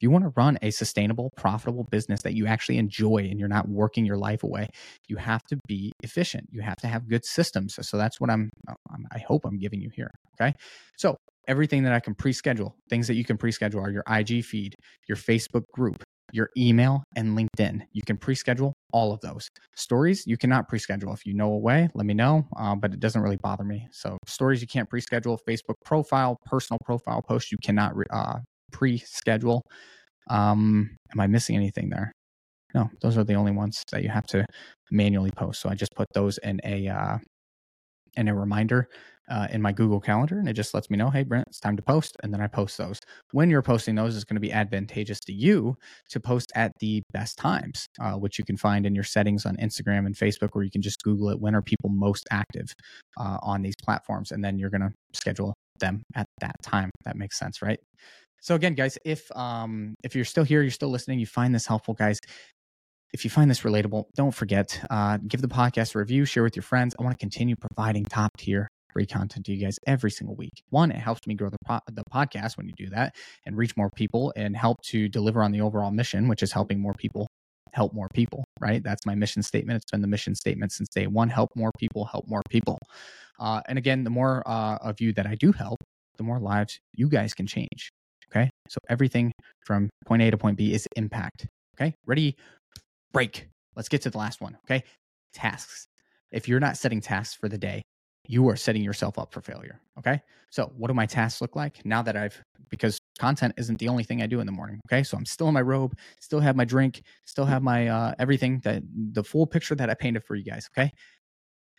If 0.00 0.04
you 0.04 0.10
want 0.10 0.24
to 0.24 0.32
run 0.34 0.58
a 0.62 0.70
sustainable, 0.70 1.30
profitable 1.36 1.84
business 1.90 2.22
that 2.22 2.32
you 2.32 2.46
actually 2.46 2.78
enjoy 2.78 3.18
and 3.30 3.38
you're 3.38 3.50
not 3.50 3.68
working 3.68 4.06
your 4.06 4.16
life 4.16 4.42
away, 4.42 4.68
you 5.08 5.16
have 5.16 5.42
to 5.48 5.58
be 5.68 5.92
efficient. 6.02 6.48
You 6.50 6.62
have 6.62 6.76
to 6.76 6.86
have 6.86 7.06
good 7.06 7.22
systems. 7.22 7.74
So, 7.74 7.82
so 7.82 7.98
that's 7.98 8.18
what 8.18 8.30
I'm, 8.30 8.48
uh, 8.66 8.72
I'm, 8.90 9.06
I 9.12 9.18
hope 9.18 9.44
I'm 9.44 9.58
giving 9.58 9.78
you 9.78 9.90
here. 9.94 10.10
Okay. 10.40 10.54
So 10.96 11.18
everything 11.46 11.82
that 11.82 11.92
I 11.92 12.00
can 12.00 12.14
pre 12.14 12.32
schedule, 12.32 12.74
things 12.88 13.06
that 13.08 13.14
you 13.14 13.24
can 13.24 13.36
pre 13.36 13.52
schedule 13.52 13.80
are 13.80 13.90
your 13.90 14.04
IG 14.08 14.42
feed, 14.42 14.74
your 15.06 15.16
Facebook 15.16 15.64
group, 15.74 16.02
your 16.32 16.50
email, 16.56 17.04
and 17.16 17.36
LinkedIn. 17.36 17.82
You 17.92 18.02
can 18.06 18.16
pre 18.16 18.34
schedule 18.34 18.74
all 18.92 19.12
of 19.12 19.20
those. 19.20 19.48
Stories, 19.76 20.26
you 20.26 20.36
cannot 20.36 20.68
pre 20.68 20.78
schedule. 20.78 21.12
If 21.12 21.26
you 21.26 21.34
know 21.34 21.52
a 21.52 21.58
way, 21.58 21.88
let 21.94 22.06
me 22.06 22.14
know, 22.14 22.46
uh, 22.56 22.74
but 22.74 22.92
it 22.92 23.00
doesn't 23.00 23.20
really 23.20 23.38
bother 23.42 23.64
me. 23.64 23.88
So, 23.92 24.16
stories, 24.26 24.60
you 24.60 24.66
can't 24.66 24.88
pre 24.88 25.00
schedule. 25.00 25.38
Facebook 25.48 25.74
profile, 25.84 26.36
personal 26.46 26.78
profile 26.84 27.22
post, 27.22 27.52
you 27.52 27.58
cannot 27.62 27.94
uh, 28.10 28.38
pre 28.72 28.98
schedule. 28.98 29.62
Um, 30.28 30.96
am 31.12 31.20
I 31.20 31.26
missing 31.26 31.56
anything 31.56 31.88
there? 31.90 32.12
No, 32.74 32.88
those 33.02 33.18
are 33.18 33.24
the 33.24 33.34
only 33.34 33.52
ones 33.52 33.82
that 33.90 34.02
you 34.02 34.08
have 34.10 34.26
to 34.28 34.44
manually 34.90 35.32
post. 35.32 35.60
So 35.60 35.68
I 35.68 35.74
just 35.74 35.92
put 35.96 36.06
those 36.14 36.38
in 36.38 36.60
a 36.64 36.88
uh, 36.88 37.18
in 38.16 38.28
a 38.28 38.34
reminder 38.34 38.88
uh, 39.30 39.46
in 39.50 39.62
my 39.62 39.72
Google 39.72 40.00
Calendar, 40.00 40.38
and 40.38 40.48
it 40.48 40.54
just 40.54 40.74
lets 40.74 40.90
me 40.90 40.96
know, 40.96 41.10
hey, 41.10 41.22
Brent, 41.22 41.46
it's 41.48 41.60
time 41.60 41.76
to 41.76 41.82
post. 41.82 42.16
And 42.22 42.32
then 42.34 42.40
I 42.40 42.48
post 42.48 42.76
those. 42.76 43.00
When 43.32 43.48
you're 43.48 43.62
posting 43.62 43.94
those, 43.94 44.16
it's 44.16 44.24
going 44.24 44.36
to 44.36 44.40
be 44.40 44.52
advantageous 44.52 45.20
to 45.20 45.32
you 45.32 45.76
to 46.10 46.20
post 46.20 46.52
at 46.54 46.72
the 46.80 47.02
best 47.12 47.38
times, 47.38 47.86
uh, 48.00 48.14
which 48.14 48.38
you 48.38 48.44
can 48.44 48.56
find 48.56 48.84
in 48.86 48.94
your 48.94 49.04
settings 49.04 49.46
on 49.46 49.56
Instagram 49.56 50.06
and 50.06 50.14
Facebook, 50.14 50.50
where 50.52 50.64
you 50.64 50.70
can 50.70 50.82
just 50.82 51.02
Google 51.02 51.30
it. 51.30 51.40
When 51.40 51.54
are 51.54 51.62
people 51.62 51.90
most 51.90 52.26
active 52.30 52.74
uh, 53.18 53.38
on 53.42 53.62
these 53.62 53.76
platforms? 53.82 54.32
And 54.32 54.44
then 54.44 54.58
you're 54.58 54.70
going 54.70 54.82
to 54.82 54.92
schedule 55.12 55.54
them 55.78 56.02
at 56.14 56.26
that 56.40 56.56
time. 56.62 56.90
That 57.04 57.16
makes 57.16 57.38
sense, 57.38 57.62
right? 57.62 57.78
So 58.42 58.54
again, 58.54 58.74
guys, 58.74 58.96
if 59.04 59.30
um 59.36 59.94
if 60.02 60.14
you're 60.14 60.24
still 60.24 60.44
here, 60.44 60.62
you're 60.62 60.70
still 60.70 60.88
listening, 60.88 61.20
you 61.20 61.26
find 61.26 61.54
this 61.54 61.66
helpful, 61.66 61.94
guys, 61.94 62.18
if 63.12 63.24
you 63.24 63.30
find 63.30 63.50
this 63.50 63.60
relatable, 63.60 64.04
don't 64.14 64.34
forget, 64.34 64.80
uh, 64.88 65.18
give 65.26 65.42
the 65.42 65.48
podcast 65.48 65.94
a 65.94 65.98
review, 65.98 66.24
share 66.24 66.42
with 66.42 66.56
your 66.56 66.62
friends. 66.62 66.94
I 66.98 67.02
want 67.02 67.18
to 67.18 67.22
continue 67.22 67.56
providing 67.56 68.04
top 68.04 68.30
tier 68.38 68.68
free 68.92 69.06
content 69.06 69.46
to 69.46 69.52
you 69.52 69.64
guys 69.64 69.78
every 69.86 70.10
single 70.10 70.36
week. 70.36 70.62
One, 70.70 70.90
it 70.90 70.98
helps 70.98 71.26
me 71.26 71.34
grow 71.34 71.50
the, 71.50 71.58
po- 71.66 71.80
the 71.90 72.04
podcast 72.12 72.56
when 72.56 72.66
you 72.66 72.72
do 72.76 72.90
that 72.90 73.14
and 73.46 73.56
reach 73.56 73.76
more 73.76 73.90
people 73.94 74.32
and 74.36 74.56
help 74.56 74.80
to 74.86 75.08
deliver 75.08 75.42
on 75.42 75.52
the 75.52 75.60
overall 75.60 75.90
mission, 75.90 76.28
which 76.28 76.42
is 76.42 76.52
helping 76.52 76.80
more 76.80 76.94
people 76.94 77.26
help 77.72 77.92
more 77.92 78.08
people, 78.12 78.44
right? 78.60 78.82
That's 78.82 79.06
my 79.06 79.14
mission 79.14 79.42
statement. 79.42 79.76
It's 79.76 79.90
been 79.90 80.00
the 80.00 80.08
mission 80.08 80.34
statement 80.34 80.72
since 80.72 80.88
day 80.88 81.06
one 81.06 81.28
help 81.28 81.50
more 81.54 81.70
people, 81.78 82.04
help 82.04 82.26
more 82.28 82.42
people. 82.50 82.78
Uh, 83.38 83.60
and 83.68 83.78
again, 83.78 84.04
the 84.04 84.10
more 84.10 84.42
uh, 84.46 84.76
of 84.82 85.00
you 85.00 85.12
that 85.14 85.26
I 85.26 85.34
do 85.34 85.52
help, 85.52 85.78
the 86.16 86.24
more 86.24 86.38
lives 86.38 86.78
you 86.94 87.08
guys 87.08 87.32
can 87.32 87.46
change. 87.46 87.90
Okay. 88.30 88.50
So 88.68 88.78
everything 88.88 89.32
from 89.64 89.88
point 90.06 90.22
A 90.22 90.30
to 90.30 90.36
point 90.36 90.56
B 90.56 90.72
is 90.72 90.86
impact. 90.96 91.46
Okay. 91.76 91.94
Ready, 92.06 92.36
break. 93.12 93.48
Let's 93.76 93.88
get 93.88 94.02
to 94.02 94.10
the 94.10 94.18
last 94.18 94.40
one. 94.40 94.58
Okay. 94.64 94.84
Tasks. 95.32 95.86
If 96.32 96.48
you're 96.48 96.60
not 96.60 96.76
setting 96.76 97.00
tasks 97.00 97.34
for 97.34 97.48
the 97.48 97.58
day, 97.58 97.82
you 98.30 98.48
are 98.48 98.54
setting 98.54 98.82
yourself 98.82 99.18
up 99.18 99.32
for 99.32 99.40
failure. 99.40 99.80
Okay. 99.98 100.20
So, 100.50 100.72
what 100.76 100.86
do 100.86 100.94
my 100.94 101.04
tasks 101.06 101.40
look 101.40 101.56
like 101.56 101.84
now 101.84 102.00
that 102.02 102.16
I've, 102.16 102.40
because 102.68 103.00
content 103.18 103.54
isn't 103.58 103.80
the 103.80 103.88
only 103.88 104.04
thing 104.04 104.22
I 104.22 104.26
do 104.26 104.38
in 104.38 104.46
the 104.46 104.52
morning. 104.52 104.80
Okay. 104.86 105.02
So, 105.02 105.16
I'm 105.16 105.26
still 105.26 105.48
in 105.48 105.54
my 105.54 105.60
robe, 105.60 105.96
still 106.20 106.38
have 106.38 106.54
my 106.54 106.64
drink, 106.64 107.02
still 107.26 107.44
have 107.44 107.60
my, 107.60 107.88
uh, 107.88 108.14
everything 108.20 108.60
that 108.60 108.84
the 109.12 109.24
full 109.24 109.48
picture 109.48 109.74
that 109.74 109.90
I 109.90 109.94
painted 109.94 110.22
for 110.24 110.36
you 110.36 110.44
guys. 110.44 110.68
Okay. 110.72 110.92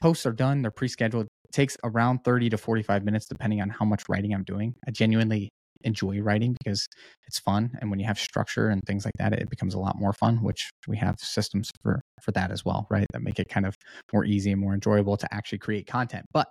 Posts 0.01 0.25
are 0.25 0.34
done, 0.34 0.62
they're 0.62 0.72
pre 0.72 0.89
scheduled. 0.89 1.27
It 1.46 1.53
takes 1.53 1.77
around 1.86 2.25
30 2.25 2.50
to 2.50 2.58
45 2.58 3.05
minutes, 3.05 3.27
depending 3.27 3.62
on 3.62 3.70
how 3.70 3.86
much 3.86 4.03
writing 4.10 4.34
I'm 4.34 4.43
doing. 4.43 4.75
I 4.86 4.91
genuinely 4.91 5.51
enjoy 5.84 6.20
writing 6.20 6.56
because 6.64 6.88
it's 7.28 7.40
fun 7.40 7.72
and 7.80 7.90
when 7.90 8.00
you 8.00 8.06
have 8.06 8.20
structure 8.20 8.70
and 8.70 8.82
things 8.84 9.06
like 9.06 9.14
that 9.18 9.34
it 9.34 9.50
becomes 9.50 9.74
a 9.74 9.80
lot 9.80 9.98
more 9.98 10.14
fun 10.14 10.38
which 10.44 10.70
we 10.88 10.98
have 10.98 11.16
systems 11.20 11.72
for 11.82 12.02
for 12.22 12.32
that 12.32 12.52
as 12.52 12.64
well 12.66 12.88
right? 12.90 13.08
That 13.14 13.22
make 13.22 13.40
it 13.40 13.50
kind 13.50 13.66
of 13.66 13.76
more 14.14 14.26
easy 14.26 14.52
and 14.52 14.62
more 14.62 14.74
enjoyable 14.74 15.18
to 15.18 15.28
actually 15.34 15.60
create 15.60 15.88
content. 15.88 16.26
But 16.34 16.48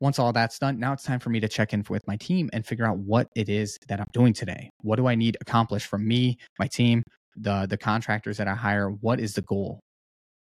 once 0.00 0.18
all 0.18 0.32
that's 0.32 0.58
done 0.58 0.78
now 0.80 0.92
it's 0.92 1.04
time 1.04 1.20
for 1.20 1.30
me 1.30 1.40
to 1.40 1.48
check 1.48 1.72
in 1.72 1.84
with 1.88 2.02
my 2.06 2.16
team 2.16 2.50
and 2.52 2.66
figure 2.66 2.86
out 2.86 2.98
what 2.98 3.28
it 3.36 3.48
is 3.48 3.78
that 3.88 4.00
i'm 4.00 4.06
doing 4.12 4.32
today. 4.32 4.70
What 4.80 4.96
do 4.96 5.06
i 5.06 5.14
need 5.14 5.36
accomplished 5.40 5.86
from 5.86 6.06
me 6.06 6.38
my 6.58 6.66
team 6.66 7.02
the 7.36 7.66
the 7.66 7.78
contractors 7.78 8.36
that 8.38 8.48
i 8.48 8.54
hire? 8.54 8.88
What 8.90 9.20
is 9.20 9.34
the 9.34 9.42
goal? 9.42 9.80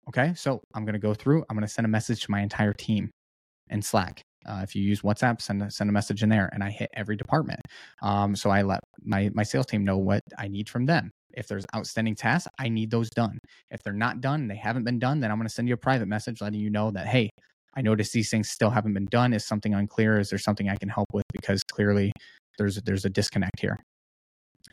Okay? 0.09 0.35
So 0.35 0.61
i'm 0.75 0.85
going 0.85 0.95
to 0.95 0.99
go 0.99 1.14
through 1.14 1.45
i'm 1.49 1.57
going 1.57 1.66
to 1.66 1.73
send 1.73 1.87
a 1.87 1.88
message 1.88 2.23
to 2.23 2.31
my 2.31 2.40
entire 2.40 2.73
team 2.73 3.11
in 3.71 3.83
slack 3.83 4.23
uh, 4.46 4.60
if 4.62 4.74
you 4.74 4.82
use 4.82 5.02
WhatsApp, 5.02 5.40
send 5.40 5.62
a, 5.62 5.70
send 5.70 5.90
a 5.90 5.92
message 5.92 6.22
in 6.22 6.28
there, 6.28 6.48
and 6.52 6.62
I 6.62 6.70
hit 6.70 6.90
every 6.94 7.16
department. 7.16 7.60
Um, 8.02 8.36
so 8.36 8.50
I 8.50 8.62
let 8.62 8.80
my 9.02 9.30
my 9.34 9.42
sales 9.42 9.66
team 9.66 9.84
know 9.84 9.98
what 9.98 10.20
I 10.38 10.48
need 10.48 10.68
from 10.68 10.86
them. 10.86 11.10
If 11.34 11.48
there's 11.48 11.64
outstanding 11.74 12.14
tasks, 12.14 12.48
I 12.58 12.68
need 12.68 12.90
those 12.90 13.10
done. 13.10 13.38
If 13.70 13.82
they're 13.82 13.92
not 13.92 14.20
done, 14.20 14.48
they 14.48 14.56
haven't 14.56 14.84
been 14.84 14.98
done, 14.98 15.20
then 15.20 15.30
I'm 15.30 15.38
going 15.38 15.48
to 15.48 15.54
send 15.54 15.68
you 15.68 15.74
a 15.74 15.78
private 15.78 16.06
message 16.06 16.40
letting 16.40 16.60
you 16.60 16.70
know 16.70 16.90
that 16.92 17.06
hey, 17.06 17.30
I 17.76 17.82
noticed 17.82 18.12
these 18.12 18.30
things 18.30 18.50
still 18.50 18.70
haven't 18.70 18.94
been 18.94 19.08
done. 19.10 19.32
Is 19.32 19.44
something 19.44 19.74
unclear? 19.74 20.18
Is 20.18 20.30
there 20.30 20.38
something 20.38 20.68
I 20.68 20.76
can 20.76 20.88
help 20.88 21.08
with? 21.12 21.24
Because 21.32 21.62
clearly 21.72 22.12
there's 22.58 22.80
there's 22.82 23.04
a 23.04 23.10
disconnect 23.10 23.60
here. 23.60 23.78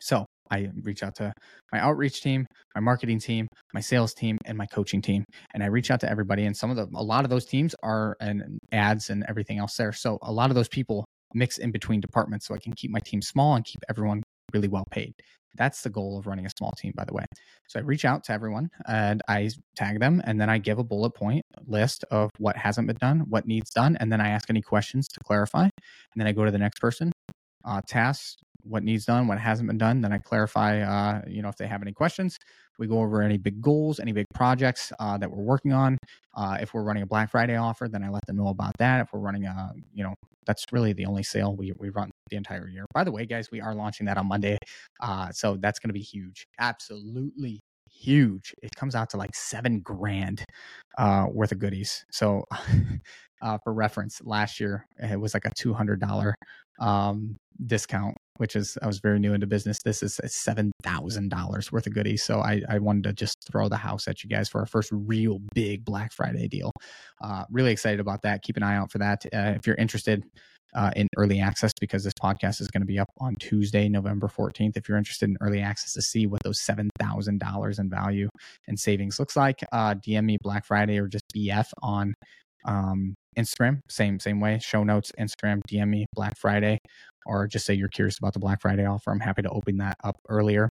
So 0.00 0.26
I 0.50 0.68
reach 0.82 1.02
out 1.02 1.14
to 1.16 1.32
my 1.72 1.80
outreach 1.80 2.20
team, 2.22 2.46
my 2.74 2.80
marketing 2.80 3.18
team, 3.18 3.48
my 3.72 3.80
sales 3.80 4.12
team, 4.14 4.38
and 4.44 4.56
my 4.58 4.66
coaching 4.66 5.00
team. 5.00 5.24
And 5.54 5.62
I 5.62 5.66
reach 5.66 5.90
out 5.90 6.00
to 6.00 6.10
everybody. 6.10 6.44
And 6.44 6.56
some 6.56 6.70
of 6.70 6.76
the, 6.76 6.88
a 6.94 7.02
lot 7.02 7.24
of 7.24 7.30
those 7.30 7.46
teams 7.46 7.74
are 7.82 8.16
and 8.20 8.58
ads 8.72 9.10
and 9.10 9.24
everything 9.28 9.58
else 9.58 9.76
there. 9.76 9.92
So 9.92 10.18
a 10.22 10.32
lot 10.32 10.50
of 10.50 10.54
those 10.54 10.68
people 10.68 11.04
mix 11.34 11.58
in 11.58 11.70
between 11.70 12.00
departments 12.00 12.46
so 12.46 12.54
I 12.54 12.58
can 12.58 12.72
keep 12.74 12.90
my 12.90 13.00
team 13.00 13.22
small 13.22 13.54
and 13.54 13.64
keep 13.64 13.80
everyone 13.88 14.22
really 14.52 14.68
well 14.68 14.84
paid. 14.90 15.12
That's 15.56 15.82
the 15.82 15.90
goal 15.90 16.18
of 16.18 16.26
running 16.26 16.46
a 16.46 16.50
small 16.56 16.72
team, 16.78 16.92
by 16.96 17.04
the 17.04 17.12
way. 17.12 17.24
So 17.68 17.78
I 17.78 17.82
reach 17.82 18.04
out 18.04 18.24
to 18.24 18.32
everyone 18.32 18.68
and 18.86 19.20
I 19.28 19.50
tag 19.76 20.00
them, 20.00 20.22
and 20.24 20.40
then 20.40 20.48
I 20.48 20.58
give 20.58 20.78
a 20.78 20.84
bullet 20.84 21.10
point 21.10 21.42
list 21.66 22.04
of 22.10 22.30
what 22.38 22.56
hasn't 22.56 22.86
been 22.86 22.96
done, 22.96 23.20
what 23.28 23.46
needs 23.46 23.70
done, 23.70 23.96
and 24.00 24.10
then 24.10 24.20
I 24.20 24.30
ask 24.30 24.48
any 24.48 24.62
questions 24.62 25.08
to 25.08 25.20
clarify. 25.24 25.64
And 25.64 26.16
then 26.16 26.26
I 26.26 26.32
go 26.32 26.44
to 26.44 26.50
the 26.50 26.58
next 26.58 26.80
person, 26.80 27.12
uh, 27.66 27.82
tasks, 27.86 28.36
what 28.62 28.82
needs 28.82 29.04
done, 29.04 29.26
what 29.26 29.38
hasn't 29.38 29.66
been 29.66 29.78
done. 29.78 30.00
Then 30.00 30.12
I 30.12 30.18
clarify, 30.18 30.80
uh, 30.80 31.22
you 31.26 31.42
know, 31.42 31.48
if 31.48 31.56
they 31.56 31.66
have 31.66 31.82
any 31.82 31.92
questions. 31.92 32.38
We 32.78 32.86
go 32.86 33.00
over 33.00 33.22
any 33.22 33.36
big 33.36 33.60
goals, 33.60 34.00
any 34.00 34.12
big 34.12 34.26
projects 34.34 34.92
uh, 34.98 35.18
that 35.18 35.30
we're 35.30 35.42
working 35.42 35.72
on. 35.72 35.98
Uh, 36.34 36.58
if 36.60 36.72
we're 36.74 36.82
running 36.82 37.02
a 37.02 37.06
Black 37.06 37.30
Friday 37.30 37.56
offer, 37.56 37.88
then 37.88 38.02
I 38.02 38.08
let 38.08 38.24
them 38.26 38.36
know 38.36 38.48
about 38.48 38.72
that. 38.78 39.00
If 39.02 39.12
we're 39.12 39.20
running 39.20 39.44
a, 39.44 39.72
you 39.92 40.02
know, 40.02 40.14
that's 40.46 40.64
really 40.72 40.92
the 40.92 41.06
only 41.06 41.22
sale 41.22 41.54
we, 41.54 41.72
we 41.78 41.90
run 41.90 42.10
the 42.30 42.36
entire 42.36 42.68
year. 42.68 42.86
By 42.94 43.04
the 43.04 43.12
way, 43.12 43.26
guys, 43.26 43.50
we 43.50 43.60
are 43.60 43.74
launching 43.74 44.06
that 44.06 44.16
on 44.16 44.26
Monday. 44.26 44.58
Uh, 45.00 45.30
so 45.30 45.56
that's 45.60 45.78
going 45.78 45.90
to 45.90 45.94
be 45.94 46.00
huge. 46.00 46.46
Absolutely 46.58 47.60
huge. 47.92 48.54
It 48.62 48.74
comes 48.76 48.94
out 48.94 49.10
to 49.10 49.16
like 49.16 49.34
seven 49.34 49.80
grand 49.80 50.44
uh, 50.98 51.26
worth 51.30 51.52
of 51.52 51.58
goodies. 51.58 52.04
So, 52.10 52.44
uh, 53.42 53.58
for 53.64 53.72
reference, 53.72 54.20
last 54.24 54.60
year 54.60 54.86
it 54.98 55.20
was 55.20 55.34
like 55.34 55.44
a 55.44 55.52
two 55.56 55.74
hundred 55.74 56.00
dollar 56.00 56.34
um, 56.80 57.36
discount 57.66 58.16
which 58.42 58.56
is 58.56 58.78
I 58.82 58.88
was 58.88 58.98
very 58.98 59.20
new 59.20 59.34
into 59.34 59.46
business. 59.46 59.78
This 59.84 60.02
is 60.02 60.20
seven 60.26 60.72
thousand 60.82 61.28
dollars 61.28 61.70
worth 61.70 61.86
of 61.86 61.94
goodies. 61.94 62.24
So 62.24 62.40
I, 62.40 62.62
I 62.68 62.78
wanted 62.78 63.04
to 63.04 63.12
just 63.12 63.36
throw 63.50 63.68
the 63.68 63.76
house 63.76 64.08
at 64.08 64.24
you 64.24 64.30
guys 64.30 64.48
for 64.48 64.58
our 64.60 64.66
first 64.66 64.90
real 64.92 65.38
big 65.54 65.84
Black 65.84 66.12
Friday 66.12 66.48
deal. 66.48 66.72
Uh, 67.22 67.44
really 67.50 67.70
excited 67.70 68.00
about 68.00 68.22
that. 68.22 68.42
Keep 68.42 68.56
an 68.56 68.64
eye 68.64 68.74
out 68.74 68.90
for 68.90 68.98
that. 68.98 69.24
Uh, 69.26 69.54
if 69.56 69.66
you're 69.66 69.76
interested 69.76 70.24
uh, 70.74 70.90
in 70.96 71.08
early 71.16 71.40
access, 71.40 71.72
because 71.80 72.04
this 72.04 72.14
podcast 72.14 72.60
is 72.60 72.68
going 72.68 72.82
to 72.82 72.86
be 72.86 72.98
up 72.98 73.10
on 73.18 73.34
Tuesday, 73.36 73.88
November 73.88 74.28
14th. 74.28 74.76
If 74.76 74.88
you're 74.88 74.98
interested 74.98 75.28
in 75.28 75.36
early 75.40 75.60
access 75.60 75.92
to 75.94 76.02
see 76.02 76.26
what 76.26 76.42
those 76.42 76.60
seven 76.60 76.90
thousand 76.98 77.40
dollars 77.40 77.78
in 77.78 77.88
value 77.90 78.28
and 78.68 78.78
savings 78.78 79.18
looks 79.18 79.36
like, 79.36 79.60
uh, 79.72 79.94
DM 79.94 80.24
me 80.24 80.38
Black 80.40 80.64
Friday 80.64 80.98
or 80.98 81.08
just 81.08 81.24
BF 81.36 81.66
on 81.82 82.14
um, 82.64 83.14
Instagram, 83.38 83.80
same 83.88 84.18
same 84.20 84.40
way. 84.40 84.58
Show 84.60 84.84
notes, 84.84 85.12
Instagram, 85.18 85.60
DM 85.68 85.88
me 85.88 86.06
Black 86.14 86.36
Friday 86.38 86.78
or 87.26 87.46
just 87.46 87.66
say 87.66 87.74
you're 87.74 87.88
curious 87.88 88.18
about 88.18 88.32
the 88.32 88.40
Black 88.40 88.60
Friday 88.60 88.84
offer, 88.84 89.10
I'm 89.10 89.20
happy 89.20 89.42
to 89.42 89.50
open 89.50 89.78
that 89.78 89.96
up 90.02 90.16
earlier 90.28 90.68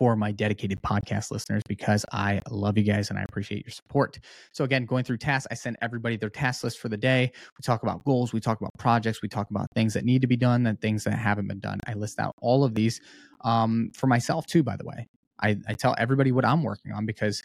for 0.00 0.16
my 0.16 0.32
dedicated 0.32 0.80
podcast 0.80 1.30
listeners 1.30 1.62
because 1.68 2.06
I 2.10 2.40
love 2.48 2.78
you 2.78 2.84
guys 2.84 3.10
and 3.10 3.18
I 3.18 3.22
appreciate 3.22 3.66
your 3.66 3.70
support. 3.70 4.18
So, 4.50 4.64
again, 4.64 4.86
going 4.86 5.04
through 5.04 5.18
tasks, 5.18 5.46
I 5.50 5.54
send 5.54 5.76
everybody 5.82 6.16
their 6.16 6.30
task 6.30 6.64
list 6.64 6.78
for 6.78 6.88
the 6.88 6.96
day. 6.96 7.30
We 7.34 7.62
talk 7.62 7.82
about 7.82 8.02
goals, 8.04 8.32
we 8.32 8.40
talk 8.40 8.58
about 8.62 8.72
projects, 8.78 9.20
we 9.20 9.28
talk 9.28 9.50
about 9.50 9.66
things 9.74 9.92
that 9.92 10.06
need 10.06 10.22
to 10.22 10.26
be 10.26 10.38
done 10.38 10.66
and 10.66 10.80
things 10.80 11.04
that 11.04 11.18
haven't 11.18 11.48
been 11.48 11.60
done. 11.60 11.80
I 11.86 11.92
list 11.92 12.18
out 12.18 12.34
all 12.40 12.64
of 12.64 12.74
these 12.74 12.98
um, 13.42 13.90
for 13.94 14.06
myself, 14.06 14.46
too, 14.46 14.62
by 14.62 14.76
the 14.78 14.86
way. 14.86 15.06
I, 15.38 15.58
I 15.68 15.74
tell 15.74 15.94
everybody 15.98 16.32
what 16.32 16.46
I'm 16.46 16.62
working 16.62 16.92
on 16.92 17.04
because 17.04 17.42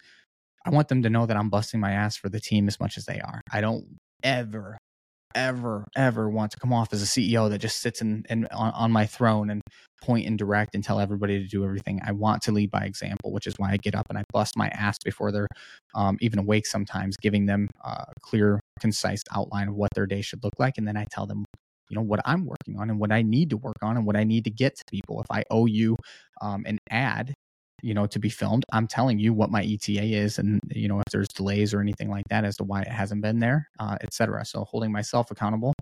I 0.66 0.70
want 0.70 0.88
them 0.88 1.04
to 1.04 1.10
know 1.10 1.26
that 1.26 1.36
I'm 1.36 1.50
busting 1.50 1.82
my 1.82 1.92
ass 1.92 2.16
for 2.16 2.30
the 2.30 2.40
team 2.40 2.70
as 2.70 2.80
much 2.80 2.98
as 2.98 3.04
they 3.04 3.20
are. 3.20 3.42
I 3.52 3.60
don't 3.60 3.98
ever 4.24 4.78
ever, 5.36 5.88
ever 5.96 6.30
want 6.30 6.52
to 6.52 6.60
come 6.60 6.74
off 6.74 6.94
as 6.94 7.04
a 7.04 7.06
CEO 7.06 7.50
that 7.50 7.60
just 7.60 7.82
sits 7.82 8.02
in, 8.02 8.24
in 8.30 8.48
on, 8.48 8.72
on, 8.72 8.92
my 8.92 9.06
throne 9.06 9.50
and 9.50 9.62
point 10.02 10.26
and 10.26 10.38
direct 10.38 10.74
and 10.74 10.84
tell 10.84 11.00
everybody 11.00 11.40
to 11.40 11.48
do 11.48 11.64
everything. 11.64 12.00
I 12.04 12.14
want 12.14 12.42
to 12.44 12.52
lead 12.52 12.72
by 12.72 12.86
example, 12.86 13.32
which 13.32 13.46
is 13.46 13.56
why 13.58 13.72
I 13.72 13.78
get 13.78 13.94
up 13.94 14.06
and 14.10 14.18
I 14.18 14.24
bust 14.34 14.58
my 14.58 14.70
ass 14.70 14.98
before 15.04 15.32
they're 15.32 15.48
um, 15.94 16.18
even 16.22 16.40
awake 16.40 16.66
sometimes, 16.66 17.18
giving 17.18 17.46
them 17.46 17.68
a 17.84 18.06
clear, 18.22 18.60
concise 18.80 19.22
outline 19.36 19.68
of 19.68 19.76
what 19.76 19.92
their 19.94 20.08
day 20.08 20.22
should 20.22 20.44
look 20.44 20.54
like. 20.58 20.78
And 20.78 20.88
then 20.88 20.98
I 20.98 21.06
tell 21.12 21.28
them, 21.28 21.46
you 21.90 21.96
know, 21.96 22.02
what 22.02 22.22
I'm 22.26 22.46
working 22.46 22.80
on 22.80 22.90
and 22.90 23.00
what 23.00 23.12
I 23.12 23.22
need 23.22 23.50
to 23.52 23.58
work 23.58 23.78
on 23.82 23.98
and 23.98 24.06
what 24.06 24.16
I 24.16 24.24
need 24.24 24.46
to 24.46 24.50
get 24.50 24.76
to 24.78 24.84
people. 24.90 25.22
If 25.22 25.28
I 25.30 25.44
owe 25.52 25.66
you 25.66 25.98
um, 26.42 26.64
an 26.66 26.80
ad 26.90 27.34
you 27.86 27.94
know, 27.94 28.08
to 28.08 28.18
be 28.18 28.30
filmed. 28.30 28.66
I'm 28.74 28.88
telling 28.88 29.20
you 29.20 29.32
what 29.32 29.52
my 29.52 29.62
ETA 29.64 30.02
is, 30.02 30.40
and 30.40 30.60
you 30.72 30.88
know 30.88 31.00
if 31.00 31.06
there's 31.12 31.28
delays 31.28 31.72
or 31.72 31.82
anything 31.82 32.10
like 32.10 32.26
that 32.32 32.44
as 32.44 32.58
to 32.58 32.64
why 32.64 32.82
it 32.82 32.88
hasn't 32.88 33.22
been 33.22 33.40
there, 33.40 33.70
uh, 33.80 33.98
etc. 34.02 34.44
So 34.44 34.64
holding 34.64 34.92
myself 34.92 35.30
accountable, 35.30 35.74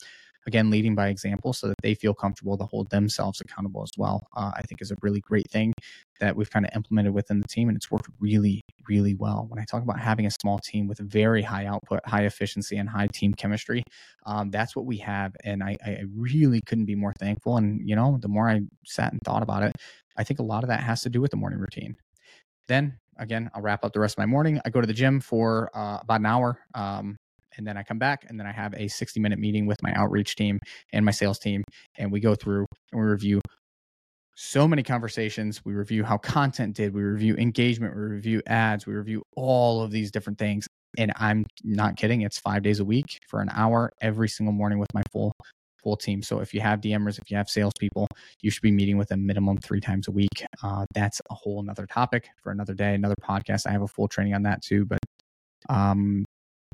again, 0.46 0.70
leading 0.70 0.96
by 0.96 1.08
example 1.08 1.54
so 1.54 1.68
that 1.68 1.78
they 1.82 1.94
feel 1.94 2.14
comfortable 2.14 2.58
to 2.58 2.66
hold 2.66 2.90
themselves 2.90 3.40
accountable 3.40 3.84
as 3.84 3.92
well, 3.98 4.28
uh, 4.36 4.52
I 4.54 4.62
think 4.64 4.82
is 4.82 4.92
a 4.92 4.98
really 5.02 5.22
great 5.22 5.50
thing 5.50 5.74
that 6.20 6.36
we've 6.36 6.50
kind 6.50 6.66
of 6.66 6.72
implemented 6.76 7.14
within 7.14 7.40
the 7.40 7.48
team. 7.48 7.70
And 7.70 7.76
it's 7.76 7.90
worked 7.90 8.10
really, 8.20 8.62
really 8.88 9.16
well. 9.16 9.46
When 9.50 9.60
I 9.60 9.66
talk 9.66 9.82
about 9.82 10.00
having 10.00 10.26
a 10.26 10.32
small 10.42 10.60
team 10.60 10.88
with 10.88 11.00
very 11.00 11.42
high 11.42 11.66
output, 11.66 12.02
high 12.06 12.26
efficiency, 12.26 12.78
and 12.78 12.90
high 12.90 13.08
team 13.08 13.34
chemistry, 13.34 13.84
um, 14.26 14.52
that's 14.52 14.76
what 14.76 14.86
we 14.86 14.98
have. 14.98 15.34
And 15.44 15.64
I, 15.64 15.78
I 15.86 16.04
really 16.14 16.62
couldn't 16.66 16.86
be 16.86 16.96
more 16.96 17.14
thankful. 17.20 17.58
And, 17.58 17.88
you 17.88 17.96
know, 17.96 18.18
the 18.22 18.28
more 18.28 18.50
I 18.50 18.62
sat 18.86 19.12
and 19.12 19.22
thought 19.26 19.44
about 19.44 19.64
it, 19.64 19.74
I 20.18 20.24
think 20.24 20.40
a 20.40 20.44
lot 20.44 20.64
of 20.64 20.70
that 20.70 20.82
has 20.82 21.02
to 21.02 21.10
do 21.10 21.22
with 21.22 21.32
the 21.32 21.38
morning 21.38 21.60
routine. 21.60 21.96
Then 22.68 22.98
again, 23.18 23.50
I'll 23.54 23.62
wrap 23.62 23.84
up 23.84 23.94
the 23.94 24.00
rest 24.00 24.16
of 24.16 24.20
my 24.20 24.26
morning. 24.26 24.60
I 24.66 24.70
go 24.70 24.82
to 24.82 24.88
the 24.88 24.94
gym 24.94 25.20
for 25.20 25.70
uh, 25.74 26.00
about 26.02 26.20
an 26.20 26.26
hour. 26.26 26.60
Um, 26.74 27.18
and 27.58 27.68
then 27.68 27.78
I 27.78 27.84
come 27.84 28.00
back 28.00 28.26
and 28.28 28.40
then 28.40 28.48
I 28.48 28.52
have 28.52 28.74
a 28.74 28.88
60 28.88 29.20
minute 29.20 29.40
meeting 29.40 29.66
with 29.66 29.82
my 29.84 29.94
outreach 29.94 30.36
team 30.36 30.60
and 30.92 31.06
my 31.06 31.12
sales 31.12 31.40
team. 31.40 31.64
And 31.98 32.12
we 32.12 32.20
go 32.20 32.36
through 32.36 32.66
and 32.92 33.02
we 33.02 33.08
review 33.08 33.42
so 34.36 34.68
many 34.68 34.82
conversations. 34.82 35.62
We 35.64 35.74
review 35.74 36.04
how 36.04 36.18
content 36.18 36.76
did, 36.76 36.94
we 36.94 37.04
review 37.04 37.36
engagement, 37.36 37.96
we 37.96 38.02
review 38.02 38.42
ads, 38.48 38.88
we 38.88 38.94
review 38.94 39.22
all 39.36 39.82
of 39.82 39.92
these 39.92 40.10
different 40.10 40.40
things. 40.40 40.68
And 40.98 41.12
I'm 41.16 41.46
not 41.64 41.96
kidding, 41.96 42.22
it's 42.22 42.40
five 42.40 42.64
days 42.64 42.80
a 42.80 42.86
week 42.86 43.20
for 43.28 43.42
an 43.42 43.50
hour 43.52 43.92
every 44.02 44.30
single 44.30 44.54
morning 44.54 44.80
with 44.80 44.94
my 44.94 45.04
full 45.12 45.34
full 45.84 45.98
team. 45.98 46.22
So 46.22 46.40
if 46.40 46.54
you 46.54 46.62
have 46.62 46.82
DMers, 46.82 47.20
if 47.20 47.30
you 47.30 47.38
have 47.38 47.50
salespeople, 47.50 48.08
you 48.42 48.50
should 48.50 48.62
be 48.62 48.72
meeting 48.72 48.98
with 48.98 49.10
them 49.10 49.26
minimum 49.26 49.58
three 49.58 49.82
times 49.82 50.08
a 50.08 50.12
week. 50.12 50.46
Uh, 50.64 50.86
that's 50.94 51.22
a 51.30 51.34
whole 51.34 51.60
another 51.60 51.86
topic 51.86 52.30
for 52.42 52.52
another 52.52 52.74
day, 52.74 52.94
another 52.94 53.16
podcast. 53.22 53.68
I 53.68 53.72
have 53.72 53.82
a 53.82 53.88
full 53.88 54.08
training 54.08 54.34
on 54.34 54.44
that 54.44 54.62
too, 54.62 54.86
but 54.86 55.00
um, 55.70 56.26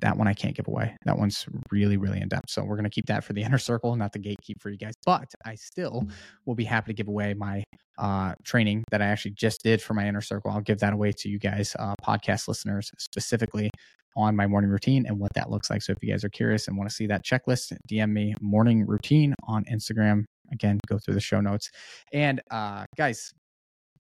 that 0.01 0.17
one 0.17 0.27
I 0.27 0.33
can't 0.33 0.55
give 0.55 0.67
away. 0.67 0.95
That 1.05 1.17
one's 1.17 1.45
really, 1.71 1.97
really 1.97 2.21
in 2.21 2.27
depth. 2.27 2.49
So 2.49 2.63
we're 2.63 2.75
going 2.75 2.85
to 2.85 2.89
keep 2.89 3.07
that 3.07 3.23
for 3.23 3.33
the 3.33 3.43
inner 3.49 3.57
circle, 3.57 3.95
not 3.95 4.13
the 4.13 4.19
gatekeep 4.19 4.61
for 4.61 4.69
you 4.69 4.77
guys. 4.77 4.93
But 5.05 5.31
I 5.45 5.55
still 5.55 6.07
will 6.45 6.55
be 6.55 6.65
happy 6.65 6.93
to 6.93 6.95
give 6.95 7.07
away 7.07 7.33
my 7.33 7.63
uh, 7.97 8.33
training 8.43 8.83
that 8.91 9.01
I 9.01 9.07
actually 9.07 9.31
just 9.31 9.61
did 9.63 9.81
for 9.81 9.93
my 9.93 10.07
inner 10.07 10.21
circle. 10.21 10.51
I'll 10.51 10.61
give 10.61 10.79
that 10.79 10.93
away 10.93 11.11
to 11.17 11.29
you 11.29 11.37
guys, 11.37 11.75
uh, 11.77 11.95
podcast 12.01 12.47
listeners, 12.47 12.91
specifically 12.97 13.69
on 14.15 14.35
my 14.35 14.47
morning 14.47 14.69
routine 14.69 15.05
and 15.05 15.19
what 15.19 15.33
that 15.35 15.49
looks 15.49 15.69
like. 15.69 15.81
So 15.81 15.91
if 15.91 15.99
you 16.01 16.11
guys 16.11 16.23
are 16.23 16.29
curious 16.29 16.67
and 16.67 16.77
want 16.77 16.89
to 16.89 16.95
see 16.95 17.07
that 17.07 17.23
checklist, 17.23 17.75
DM 17.89 18.11
me 18.11 18.33
morning 18.41 18.85
routine 18.85 19.35
on 19.47 19.63
Instagram. 19.65 20.25
Again, 20.51 20.79
go 20.87 20.97
through 20.97 21.13
the 21.13 21.21
show 21.21 21.41
notes. 21.41 21.69
And 22.11 22.41
uh, 22.49 22.85
guys, 22.97 23.31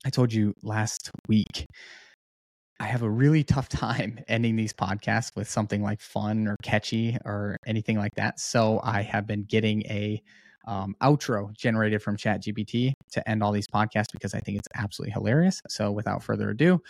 I 0.06 0.10
told 0.10 0.32
you 0.32 0.54
last 0.62 1.10
week 1.28 1.66
I 2.80 2.86
have 2.86 3.04
a 3.04 3.10
really 3.10 3.44
tough 3.44 3.70
time 3.70 4.20
ending 4.28 4.56
these 4.56 4.74
podcasts 4.74 5.36
with 5.36 5.50
something 5.50 5.82
like 5.82 6.02
fun 6.02 6.48
or 6.48 6.56
catchy 6.62 7.18
or 7.26 7.58
anything 7.66 7.98
like 7.98 8.14
that. 8.16 8.40
So 8.40 8.80
I 8.84 9.02
have 9.02 9.26
been 9.26 9.44
getting 9.44 9.84
a 9.84 10.22
um, 10.68 10.96
outro 11.02 11.56
generated 11.56 12.02
from 12.02 12.18
ChatGPT 12.18 12.94
to 13.12 13.30
end 13.30 13.44
all 13.44 13.52
these 13.52 13.68
podcasts 13.68 14.12
because 14.12 14.34
I 14.34 14.40
think 14.40 14.58
it's 14.58 14.68
absolutely 14.76 15.14
hilarious. 15.14 15.62
So 15.70 15.92
without 15.92 16.24
further 16.24 16.50
ado, 16.50 16.82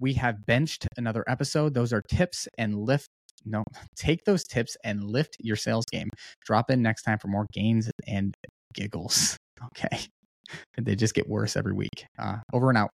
we 0.00 0.14
have 0.14 0.44
benched 0.46 0.86
another 0.96 1.24
episode. 1.28 1.74
Those 1.74 1.92
are 1.92 2.02
tips 2.02 2.48
and 2.58 2.76
lift. 2.78 3.08
No, 3.44 3.62
take 3.96 4.24
those 4.24 4.44
tips 4.44 4.76
and 4.84 5.04
lift 5.04 5.36
your 5.40 5.56
sales 5.56 5.84
game. 5.90 6.10
Drop 6.44 6.70
in 6.70 6.82
next 6.82 7.02
time 7.02 7.18
for 7.18 7.28
more 7.28 7.46
gains 7.52 7.90
and 8.06 8.34
giggles. 8.72 9.36
Okay. 9.78 9.98
they 10.76 10.94
just 10.94 11.14
get 11.14 11.26
worse 11.26 11.56
every 11.56 11.72
week. 11.72 12.04
Uh, 12.18 12.36
over 12.52 12.68
and 12.68 12.76
out. 12.76 12.90